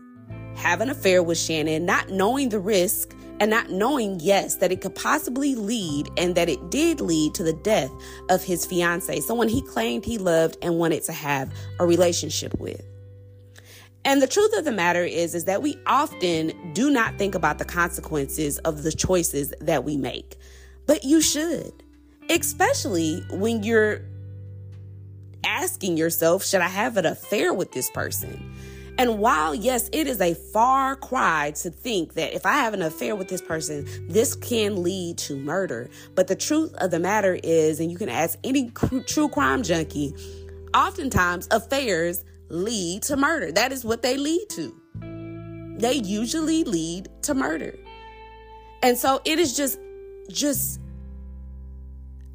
have 0.55 0.79
an 0.79 0.89
affair 0.89 1.21
with 1.21 1.37
Shannon, 1.37 1.85
not 1.85 2.09
knowing 2.09 2.47
the 2.47 2.61
risk 2.61 3.13
and 3.41 3.51
not 3.51 3.71
knowing, 3.71 4.21
yes, 4.21 4.55
that 4.55 4.71
it 4.71 4.79
could 4.79 4.95
possibly 4.95 5.53
lead 5.53 6.07
and 6.15 6.33
that 6.35 6.47
it 6.47 6.71
did 6.71 7.01
lead 7.01 7.33
to 7.33 7.43
the 7.43 7.51
death 7.51 7.91
of 8.29 8.41
his 8.41 8.65
fiance, 8.65 9.19
someone 9.19 9.49
he 9.49 9.61
claimed 9.61 10.05
he 10.05 10.17
loved 10.17 10.55
and 10.61 10.79
wanted 10.79 11.03
to 11.03 11.11
have 11.11 11.53
a 11.77 11.85
relationship 11.85 12.57
with. 12.57 12.81
And 14.05 14.21
the 14.21 14.27
truth 14.27 14.57
of 14.57 14.63
the 14.63 14.71
matter 14.71 15.03
is 15.03 15.35
is 15.35 15.43
that 15.43 15.61
we 15.61 15.77
often 15.87 16.71
do 16.71 16.89
not 16.89 17.17
think 17.17 17.35
about 17.35 17.57
the 17.57 17.65
consequences 17.65 18.59
of 18.59 18.83
the 18.83 18.93
choices 18.93 19.53
that 19.59 19.83
we 19.83 19.97
make. 19.97 20.37
But 20.85 21.03
you 21.03 21.19
should. 21.19 21.83
Especially 22.29 23.25
when 23.29 23.63
you're 23.63 24.01
asking 25.47 25.97
yourself, 25.97 26.45
should 26.45 26.62
I 26.62 26.67
have 26.67 26.97
an 26.97 27.05
affair 27.05 27.53
with 27.53 27.71
this 27.71 27.89
person? 27.89 28.53
And 28.99 29.19
while, 29.19 29.53
yes, 29.53 29.89
it 29.93 30.07
is 30.07 30.19
a 30.19 30.33
far 30.33 30.95
cry 30.95 31.51
to 31.57 31.69
think 31.69 32.15
that 32.15 32.33
if 32.33 32.45
I 32.45 32.53
have 32.53 32.73
an 32.73 32.81
affair 32.81 33.15
with 33.15 33.27
this 33.27 33.41
person, 33.41 33.88
this 34.07 34.36
can 34.36 34.81
lead 34.81 35.19
to 35.19 35.36
murder. 35.38 35.89
But 36.15 36.27
the 36.27 36.36
truth 36.36 36.73
of 36.75 36.91
the 36.91 36.99
matter 36.99 37.39
is, 37.43 37.79
and 37.79 37.91
you 37.91 37.97
can 37.97 38.10
ask 38.10 38.39
any 38.43 38.71
true 39.05 39.29
crime 39.29 39.62
junkie, 39.62 40.15
oftentimes 40.73 41.47
affairs 41.51 42.25
lead 42.49 43.03
to 43.03 43.15
murder. 43.15 43.51
That 43.51 43.71
is 43.71 43.86
what 43.86 44.01
they 44.01 44.17
lead 44.17 44.49
to. 44.51 45.77
They 45.77 45.93
usually 45.93 46.63
lead 46.63 47.07
to 47.21 47.36
murder. 47.36 47.77
And 48.81 48.97
so 48.97 49.21
it 49.25 49.38
is 49.38 49.55
just, 49.55 49.79
just, 50.29 50.79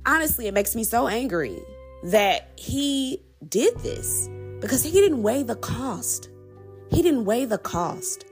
honestly, 0.07 0.47
it 0.47 0.55
makes 0.55 0.77
me 0.77 0.85
so 0.85 1.09
angry 1.09 1.61
that 2.05 2.53
he 2.57 3.23
did 3.49 3.79
this 3.81 4.29
because 4.61 4.83
he 4.83 4.93
didn't 4.93 5.23
weigh 5.23 5.43
the 5.43 5.57
cost. 5.57 6.29
He 6.91 7.03
didn't 7.03 7.25
weigh 7.25 7.45
the 7.45 7.59
cost. 7.59 8.25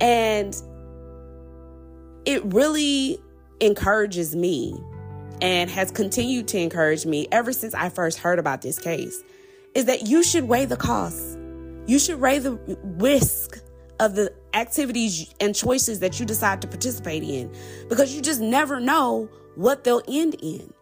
And 0.00 0.60
it 2.24 2.44
really 2.46 3.18
encourages 3.60 4.34
me 4.34 4.76
and 5.40 5.70
has 5.70 5.90
continued 5.90 6.48
to 6.48 6.58
encourage 6.58 7.06
me 7.06 7.26
ever 7.32 7.52
since 7.52 7.74
I 7.74 7.88
first 7.88 8.18
heard 8.18 8.38
about 8.38 8.62
this 8.62 8.78
case 8.78 9.22
is 9.74 9.86
that 9.86 10.06
you 10.06 10.22
should 10.22 10.44
weigh 10.44 10.66
the 10.66 10.76
cost. 10.76 11.38
You 11.86 11.98
should 11.98 12.20
weigh 12.20 12.38
the 12.38 12.52
risk 12.98 13.60
of 13.98 14.14
the 14.14 14.32
activities 14.54 15.32
and 15.40 15.54
choices 15.54 16.00
that 16.00 16.20
you 16.20 16.26
decide 16.26 16.60
to 16.62 16.68
participate 16.68 17.22
in 17.22 17.52
because 17.88 18.14
you 18.14 18.22
just 18.22 18.40
never 18.40 18.80
know 18.80 19.28
what 19.56 19.84
they'll 19.84 20.02
end 20.08 20.36
in. 20.42 20.72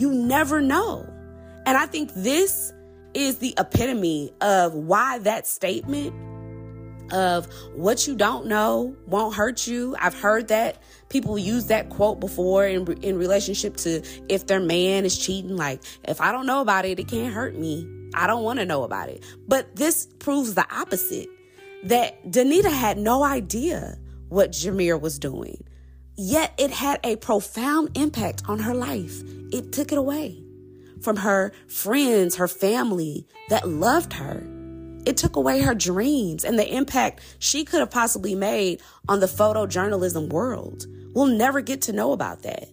You 0.00 0.14
never 0.14 0.62
know. 0.62 1.06
And 1.66 1.76
I 1.76 1.84
think 1.84 2.10
this 2.14 2.72
is 3.12 3.36
the 3.36 3.52
epitome 3.58 4.32
of 4.40 4.72
why 4.72 5.18
that 5.18 5.46
statement 5.46 6.14
of 7.12 7.52
what 7.74 8.06
you 8.06 8.16
don't 8.16 8.46
know 8.46 8.96
won't 9.06 9.34
hurt 9.34 9.66
you. 9.66 9.94
I've 9.98 10.18
heard 10.18 10.48
that 10.48 10.82
people 11.10 11.38
use 11.38 11.66
that 11.66 11.90
quote 11.90 12.18
before 12.18 12.64
in 12.64 12.90
in 13.02 13.18
relationship 13.18 13.76
to 13.78 14.02
if 14.30 14.46
their 14.46 14.60
man 14.60 15.04
is 15.04 15.18
cheating 15.18 15.54
like 15.54 15.82
if 16.08 16.22
I 16.22 16.32
don't 16.32 16.46
know 16.46 16.62
about 16.62 16.86
it 16.86 16.98
it 16.98 17.06
can't 17.06 17.34
hurt 17.34 17.54
me. 17.54 17.86
I 18.14 18.26
don't 18.26 18.42
want 18.42 18.58
to 18.58 18.64
know 18.64 18.84
about 18.84 19.10
it. 19.10 19.22
But 19.46 19.76
this 19.76 20.06
proves 20.18 20.54
the 20.54 20.64
opposite. 20.74 21.28
That 21.84 22.24
Denita 22.24 22.70
had 22.70 22.96
no 22.96 23.22
idea 23.22 23.98
what 24.30 24.52
Jermeir 24.52 24.98
was 24.98 25.18
doing. 25.18 25.62
Yet 26.22 26.52
it 26.58 26.70
had 26.70 27.00
a 27.02 27.16
profound 27.16 27.96
impact 27.96 28.42
on 28.46 28.58
her 28.58 28.74
life. 28.74 29.22
It 29.52 29.72
took 29.72 29.90
it 29.90 29.96
away 29.96 30.44
from 31.00 31.16
her 31.16 31.54
friends, 31.66 32.36
her 32.36 32.46
family 32.46 33.26
that 33.48 33.66
loved 33.66 34.12
her. 34.12 34.46
It 35.06 35.16
took 35.16 35.36
away 35.36 35.62
her 35.62 35.74
dreams 35.74 36.44
and 36.44 36.58
the 36.58 36.76
impact 36.76 37.22
she 37.38 37.64
could 37.64 37.80
have 37.80 37.90
possibly 37.90 38.34
made 38.34 38.82
on 39.08 39.20
the 39.20 39.26
photojournalism 39.26 40.28
world. 40.28 40.84
We'll 41.14 41.24
never 41.24 41.62
get 41.62 41.80
to 41.82 41.94
know 41.94 42.12
about 42.12 42.42
that. 42.42 42.68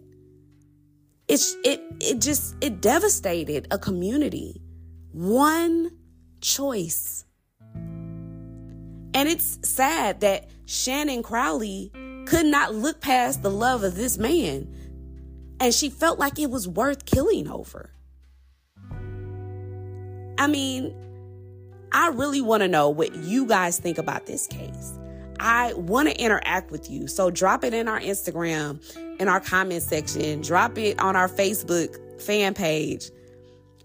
It's, 1.29 1.55
it, 1.63 1.81
it 2.01 2.19
just, 2.19 2.53
it 2.60 2.81
devastated 2.81 3.65
a 3.71 3.77
community. 3.77 4.62
One 5.13 5.91
choice. 6.41 7.23
And 7.73 9.29
it's 9.29 9.57
sad 9.63 10.19
that 10.19 10.49
Shannon 10.65 11.23
Crawley 11.23 11.93
could 12.27 12.45
not 12.45 12.75
look 12.75 12.99
past 12.99 13.41
the 13.41 13.49
love 13.49 13.83
of 13.83 13.95
this 13.95 14.17
man. 14.17 14.67
And 15.59 15.73
she 15.73 15.89
felt 15.89 16.19
like 16.19 16.37
it 16.37 16.51
was 16.51 16.67
worth 16.67 17.05
killing 17.05 17.49
over. 17.49 17.91
I 20.37 20.47
mean, 20.47 20.93
I 21.91 22.09
really 22.09 22.41
want 22.41 22.61
to 22.61 22.67
know 22.67 22.89
what 22.89 23.15
you 23.15 23.47
guys 23.47 23.79
think 23.79 23.97
about 23.97 24.25
this 24.25 24.45
case. 24.45 24.99
I 25.39 25.73
want 25.73 26.09
to 26.09 26.21
interact 26.21 26.69
with 26.69 26.91
you. 26.91 27.07
So 27.07 27.31
drop 27.31 27.63
it 27.63 27.73
in 27.73 27.87
our 27.87 27.99
Instagram, 27.99 28.81
in 29.19 29.27
our 29.27 29.39
comment 29.39 29.81
section, 29.81 30.41
drop 30.41 30.77
it 30.77 30.99
on 30.99 31.15
our 31.15 31.29
Facebook 31.29 32.21
fan 32.21 32.53
page, 32.53 33.09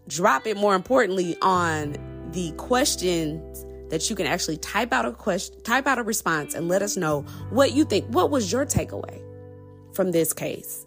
drop 0.08 0.46
it 0.46 0.56
more 0.56 0.74
importantly 0.74 1.36
on 1.42 1.96
the 2.32 2.52
questions 2.52 3.64
that 3.92 4.08
you 4.08 4.16
can 4.16 4.26
actually 4.26 4.56
type 4.56 4.90
out 4.90 5.04
a 5.04 5.12
question, 5.12 5.60
type 5.64 5.86
out 5.86 5.98
a 5.98 6.02
response 6.02 6.54
and 6.54 6.66
let 6.66 6.80
us 6.80 6.96
know 6.96 7.26
what 7.50 7.72
you 7.72 7.84
think. 7.84 8.06
What 8.06 8.30
was 8.30 8.50
your 8.50 8.64
takeaway 8.64 9.22
from 9.92 10.12
this 10.12 10.32
case? 10.32 10.86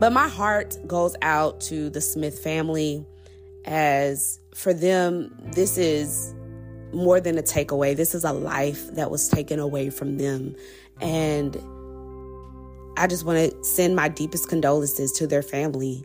But 0.00 0.12
my 0.12 0.26
heart 0.26 0.76
goes 0.88 1.14
out 1.22 1.60
to 1.62 1.88
the 1.88 2.00
Smith 2.00 2.40
family 2.40 3.06
as 3.64 4.40
for 4.56 4.74
them, 4.74 5.32
this 5.54 5.78
is 5.78 6.34
more 6.92 7.20
than 7.20 7.38
a 7.38 7.42
takeaway. 7.42 7.94
This 7.94 8.12
is 8.12 8.24
a 8.24 8.32
life 8.32 8.92
that 8.96 9.08
was 9.08 9.28
taken 9.28 9.60
away 9.60 9.88
from 9.88 10.18
them. 10.18 10.56
And 11.00 11.56
I 12.96 13.06
just 13.06 13.24
want 13.24 13.38
to 13.38 13.64
send 13.64 13.94
my 13.94 14.08
deepest 14.08 14.48
condolences 14.48 15.12
to 15.12 15.28
their 15.28 15.42
family 15.42 16.04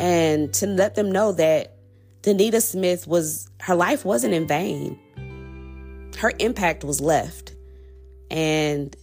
and 0.00 0.52
to 0.54 0.66
let 0.66 0.96
them 0.96 1.12
know 1.12 1.30
that 1.30 1.77
Denita 2.22 2.62
Smith 2.62 3.06
was, 3.06 3.48
her 3.60 3.74
life 3.74 4.04
wasn't 4.04 4.34
in 4.34 4.46
vain. 4.46 4.98
Her 6.18 6.32
impact 6.38 6.84
was 6.84 7.00
left. 7.00 7.54
And 8.30 8.94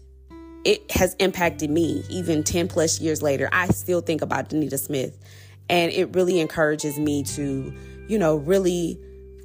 it 0.64 0.90
has 0.92 1.16
impacted 1.20 1.70
me 1.70 2.04
even 2.10 2.44
10 2.44 2.68
plus 2.68 3.00
years 3.00 3.22
later. 3.22 3.50
I 3.52 3.68
still 3.68 4.02
think 4.02 4.22
about 4.22 4.50
Denita 4.50 4.80
Smith 4.80 5.18
and 5.70 5.92
it 5.92 6.14
really 6.14 6.40
encourages 6.40 7.00
me 7.00 7.24
to, 7.24 7.74
you 8.08 8.20
know, 8.20 8.36
really 8.36 9.00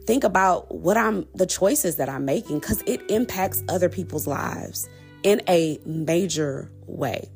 think 0.07 0.25
about 0.25 0.75
what 0.75 0.97
I'm, 0.97 1.27
the 1.35 1.47
choices 1.47 1.97
that 1.97 2.09
I'm 2.09 2.25
making, 2.25 2.59
because 2.59 2.83
it 2.87 3.11
impacts 3.11 3.63
other 3.69 3.89
people's 3.89 4.27
lives 4.27 4.89
in 5.23 5.41
a 5.49 5.79
major 5.85 6.71
way. 6.87 7.31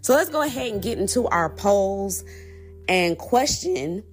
So 0.00 0.14
let's 0.14 0.30
go 0.30 0.42
ahead 0.42 0.72
and 0.72 0.82
get 0.82 0.98
into 0.98 1.26
our 1.28 1.50
polls 1.50 2.24
and 2.88 3.16
question 3.16 4.04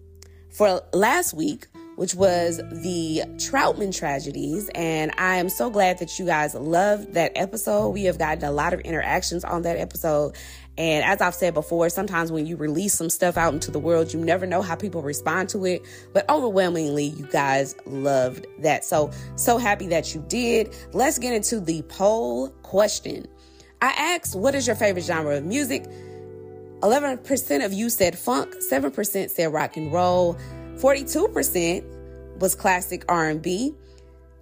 for 0.52 0.82
last 0.94 1.34
week, 1.34 1.68
which 1.96 2.16
was 2.16 2.58
the 2.58 3.22
Troutman 3.36 3.96
tragedies. 3.96 4.70
And 4.74 5.12
I 5.18 5.36
am 5.36 5.50
so 5.50 5.70
glad 5.70 6.00
that 6.00 6.18
you 6.18 6.26
guys 6.26 6.56
loved 6.56 7.14
that 7.14 7.32
episode. 7.36 7.90
We 7.90 8.06
have 8.06 8.18
gotten 8.18 8.44
a 8.44 8.52
lot 8.52 8.74
of 8.74 8.80
interactions 8.82 9.44
on 9.44 9.62
that 9.64 9.78
episode. 9.78 10.36
And 10.78 11.04
as 11.04 11.22
I've 11.22 11.36
said 11.36 11.54
before, 11.54 11.89
sometimes 11.89 12.32
when 12.32 12.45
you 12.45 12.56
release 12.56 12.93
some 12.93 13.10
stuff 13.10 13.38
out 13.38 13.54
into 13.54 13.72
the 13.72 13.80
world, 13.80 14.14
you 14.14 14.20
never 14.20 14.45
know 14.45 14.62
how 14.62 14.76
people 14.76 15.02
respond 15.02 15.49
to 15.49 15.66
it. 15.66 15.84
But 16.14 16.30
overwhelmingly, 16.30 17.08
you 17.08 17.28
guys 17.28 17.76
loved 17.86 18.47
that. 18.60 18.86
So, 18.86 19.12
so 19.36 19.58
happy 19.58 19.88
that 19.88 20.16
you 20.16 20.24
did. 20.28 20.74
Let's 20.93 21.20
get 21.20 21.34
into 21.34 21.60
the 21.60 21.82
poll 21.84 22.49
question. 22.64 23.28
I 23.82 23.89
asked, 23.89 24.36
what 24.36 24.56
is 24.56 24.66
your 24.66 24.76
favorite 24.76 25.06
genre 25.06 25.38
of 25.38 25.45
music? 25.45 25.86
11% 26.82 27.65
of 27.65 27.73
you 27.73 27.89
said 27.89 28.17
funk, 28.17 28.55
7% 28.55 29.29
said 29.29 29.53
rock 29.53 29.77
and 29.77 29.91
roll, 29.93 30.36
42% 30.75 32.39
was 32.39 32.55
classic 32.55 33.05
R&B, 33.07 33.75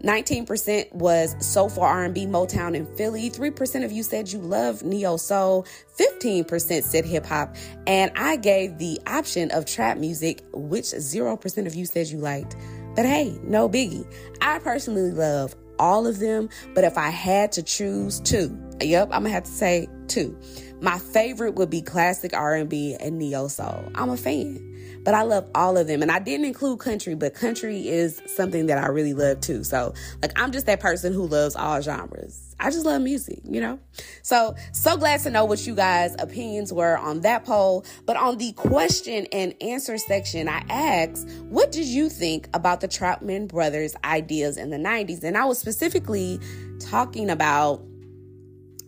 19% 0.04 0.94
was 0.94 1.36
soulful 1.46 1.84
R&B, 1.84 2.26
Motown, 2.26 2.76
and 2.76 2.88
Philly. 2.98 3.30
3% 3.30 3.84
of 3.84 3.92
you 3.92 4.04
said 4.04 4.32
you 4.32 4.40
love 4.40 4.82
neo 4.84 5.18
soul. 5.18 5.66
15% 6.00 6.84
said 6.84 7.06
hip 7.06 7.26
hop. 7.26 7.56
And 7.86 8.12
I 8.16 8.38
gave 8.38 8.78
the 8.78 9.00
option 9.08 9.52
of 9.52 9.66
trap 9.66 9.98
music, 9.98 10.44
which 10.54 10.86
0% 10.86 11.68
of 11.68 11.76
you 11.76 11.86
said 11.86 12.08
you 12.08 12.20
liked. 12.20 12.56
But 12.96 13.06
hey, 13.06 13.38
no 13.44 13.68
biggie. 13.68 14.10
I 14.42 14.60
personally 14.60 15.12
love 15.12 15.54
all 15.78 16.08
of 16.08 16.20
them, 16.20 16.50
but 16.74 16.84
if 16.84 16.98
I 16.98 17.10
had 17.10 17.52
to 17.54 17.64
choose 17.64 18.20
two, 18.22 18.58
Yep, 18.82 19.10
I'm 19.12 19.24
gonna 19.24 19.30
have 19.30 19.44
to 19.44 19.52
say 19.52 19.88
two. 20.08 20.38
My 20.82 20.98
favorite 20.98 21.56
would 21.56 21.70
be 21.70 21.82
classic 21.82 22.34
R&B 22.34 22.96
and 23.00 23.18
neo 23.20 23.48
soul. 23.48 23.92
I'm 23.96 24.10
a 24.10 24.18
fan 24.18 24.70
but 25.04 25.14
I 25.14 25.24
love 25.24 25.50
all 25.56 25.78
of 25.78 25.88
them. 25.88 26.02
And 26.02 26.12
I 26.12 26.20
didn't 26.20 26.46
include 26.46 26.80
country, 26.80 27.16
but 27.16 27.34
country 27.34 27.88
is 27.88 28.22
something 28.28 28.68
that 28.68 28.78
I 28.78 28.88
really 28.88 29.14
love 29.14 29.42
too. 29.42 29.64
So, 29.64 29.94
like, 30.22 30.38
I'm 30.40 30.52
just 30.52 30.66
that 30.66 30.80
person 30.80 31.14
who 31.14 31.26
loves 31.28 31.56
all 31.56 31.82
genres. 31.82 32.56
I 32.60 32.70
just 32.72 32.86
love 32.86 33.02
music, 33.02 33.40
you 33.44 33.62
know? 33.62 33.80
So, 34.22 34.56
so 34.74 34.98
glad 34.98 35.22
to 35.22 35.30
know 35.30 35.46
what 35.46 35.66
you 35.66 35.76
guys' 35.76 36.16
opinions 36.20 36.74
were 36.74 36.98
on 36.98 37.22
that 37.22 37.46
poll. 37.46 37.86
But 38.06 38.18
on 38.18 38.38
the 38.38 38.52
question 38.54 39.28
and 39.32 39.56
answer 39.62 39.98
section, 39.98 40.50
I 40.50 40.64
asked, 40.70 41.30
what 41.50 41.72
did 41.72 41.86
you 41.86 42.10
think 42.10 42.50
about 42.54 42.82
the 42.82 42.88
Troutman 42.88 43.48
brothers' 43.48 43.96
ideas 44.04 44.58
in 44.58 44.70
the 44.70 44.78
90s? 44.78 45.24
And 45.24 45.38
I 45.38 45.46
was 45.46 45.58
specifically 45.58 46.40
talking 46.80 47.30
about 47.30 47.82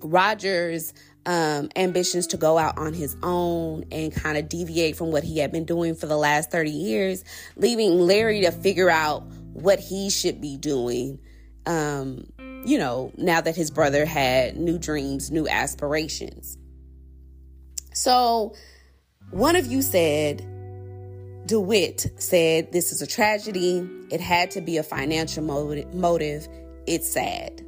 Roger's 0.04 0.94
um, 1.26 1.70
ambitions 1.76 2.28
to 2.28 2.38
go 2.38 2.58
out 2.58 2.78
on 2.78 2.94
his 2.94 3.16
own 3.22 3.86
and 3.92 4.14
kind 4.14 4.38
of 4.38 4.50
deviate 4.50 4.96
from 4.96 5.12
what 5.12 5.24
he 5.24 5.38
had 5.38 5.52
been 5.52 5.66
doing 5.66 5.96
for 5.96 6.08
the 6.08 6.18
last 6.18 6.52
30 6.52 6.72
years, 6.72 7.24
leaving 7.56 8.00
Larry 8.00 8.42
to 8.42 8.52
figure 8.52 8.90
out 8.90 9.24
what 9.54 9.80
he 9.80 10.10
should 10.10 10.42
be 10.42 10.58
doing. 10.58 11.20
Um, 11.66 12.32
you 12.66 12.78
know, 12.78 13.12
now 13.18 13.42
that 13.42 13.56
his 13.56 13.72
brother 13.72 14.06
had 14.06 14.58
new 14.58 14.78
dreams, 14.78 15.32
new 15.32 15.48
aspirations. 15.48 16.58
So, 17.94 18.56
one 19.32 19.56
of 19.56 19.68
you 19.68 19.82
said, 19.82 20.48
DeWitt 21.46 22.08
said, 22.18 22.72
This 22.72 22.92
is 22.92 23.02
a 23.02 23.08
tragedy. 23.08 23.88
It 24.10 24.22
had 24.22 24.52
to 24.52 24.62
be 24.62 24.78
a 24.78 24.84
financial 24.84 25.44
motive. 25.44 26.48
It's 26.88 27.12
sad. 27.12 27.66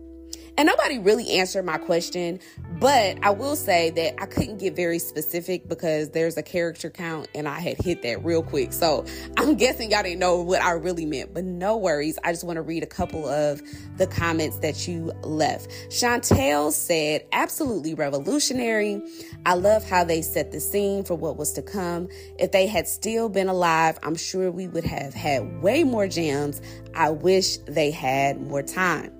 And 0.56 0.68
nobody 0.68 1.00
really 1.00 1.32
answered 1.32 1.66
my 1.66 1.80
question, 1.80 2.40
but 2.80 3.18
I 3.24 3.32
will 3.32 3.56
say 3.56 3.90
that 3.92 4.22
I 4.22 4.28
couldn't 4.28 4.58
get 4.60 4.76
very 4.76 5.00
specific 5.00 5.68
because 5.68 6.12
there's 6.12 6.38
a 6.38 6.44
character 6.44 6.92
count 6.92 7.28
and 7.34 7.48
I 7.48 7.60
had 7.60 7.78
hit 7.82 8.04
that 8.04 8.24
real 8.24 8.44
quick. 8.44 8.72
So 8.72 9.04
I'm 9.38 9.56
guessing 9.58 9.90
y'all 9.90 10.04
didn't 10.04 10.20
know 10.20 10.42
what 10.42 10.62
I 10.62 10.72
really 10.74 11.08
meant, 11.08 11.34
but 11.34 11.44
no 11.44 11.76
worries. 11.78 12.20
I 12.24 12.32
just 12.32 12.44
want 12.44 12.58
to 12.58 12.62
read 12.62 12.84
a 12.84 12.88
couple 12.88 13.28
of 13.28 13.64
the 13.98 14.06
comments 14.06 14.60
that 14.60 14.88
you 14.88 15.12
left. 15.24 15.70
Chantel 15.90 16.72
said, 16.72 17.26
absolutely 17.32 17.96
revolutionary. 17.96 19.02
I 19.48 19.56
love 19.56 19.84
how 19.90 20.04
they 20.04 20.22
set 20.22 20.52
the 20.52 20.60
scene 20.60 21.04
for 21.04 21.16
what 21.16 21.36
was 21.36 21.52
to 21.54 21.64
come. 21.64 22.10
If 22.38 22.52
they 22.52 22.68
had 22.68 22.88
still 22.88 23.28
been 23.28 23.48
alive, 23.48 23.98
I'm 24.04 24.16
sure 24.16 24.52
we 24.52 24.68
would 24.68 24.86
have 24.86 25.16
had 25.16 25.64
way 25.64 25.84
more 25.84 26.08
gems. 26.08 26.62
I 26.94 27.10
wish 27.10 27.58
they 27.66 27.90
had 27.90 28.40
more 28.40 28.62
time. 28.62 29.12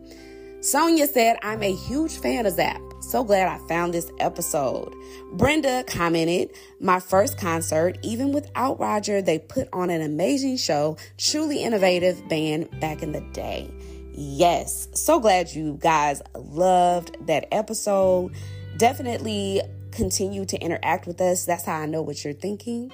Sonia 0.64 1.08
said, 1.08 1.36
I'm 1.42 1.62
a 1.62 1.76
huge 1.76 2.20
fan 2.20 2.46
of 2.46 2.54
Zapp. 2.54 2.82
So 3.02 3.26
glad 3.26 3.50
I 3.50 3.58
found 3.68 3.94
this 3.94 4.10
episode. 4.22 4.96
Brenda 5.34 5.84
commented, 5.84 6.52
My 6.80 7.02
first 7.02 7.38
concert, 7.38 7.98
even 8.02 8.32
without 8.32 8.80
Roger, 8.80 9.22
they 9.22 9.40
put 9.40 9.68
on 9.74 9.90
an 9.90 10.02
amazing 10.02 10.56
show, 10.56 10.96
truly 11.18 11.62
innovative 11.62 12.30
band 12.30 12.80
back 12.80 13.04
in 13.04 13.12
the 13.12 13.20
day. 13.34 13.70
Yes, 14.14 14.88
so 14.94 15.20
glad 15.20 15.50
you 15.50 15.78
guys 15.82 16.22
loved 16.34 17.18
that 17.28 17.46
episode. 17.52 18.34
Definitely 18.78 19.64
continue 19.92 20.46
to 20.46 20.58
interact 20.60 21.08
with 21.08 21.20
us. 21.20 21.44
That's 21.44 21.66
how 21.66 21.82
I 21.82 21.88
know 21.88 22.02
what 22.02 22.24
you're 22.24 22.32
thinking. 22.32 22.90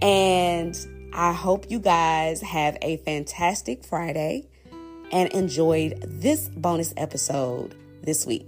And 0.00 1.10
I 1.12 1.32
hope 1.32 1.68
you 1.68 1.80
guys 1.80 2.40
have 2.42 2.78
a 2.80 2.98
fantastic 2.98 3.82
Friday 3.82 4.46
and 5.12 5.30
enjoyed 5.32 6.02
this 6.06 6.48
bonus 6.48 6.92
episode 6.96 7.74
this 8.02 8.26
week. 8.26 8.46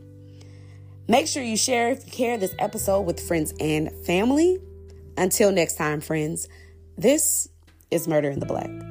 Make 1.09 1.27
sure 1.27 1.43
you 1.43 1.57
share 1.57 1.91
if 1.91 2.05
you 2.05 2.13
care 2.13 2.37
this 2.37 2.55
episode 2.59 3.03
with 3.03 3.21
friends 3.21 3.55
and 3.61 3.91
family. 4.05 4.59
Until 5.17 5.51
next 5.53 5.77
time, 5.77 6.01
friends, 6.01 6.49
this 6.97 7.49
is 7.91 8.07
Murder 8.07 8.31
in 8.31 8.41
the 8.41 8.47
Black. 8.47 8.88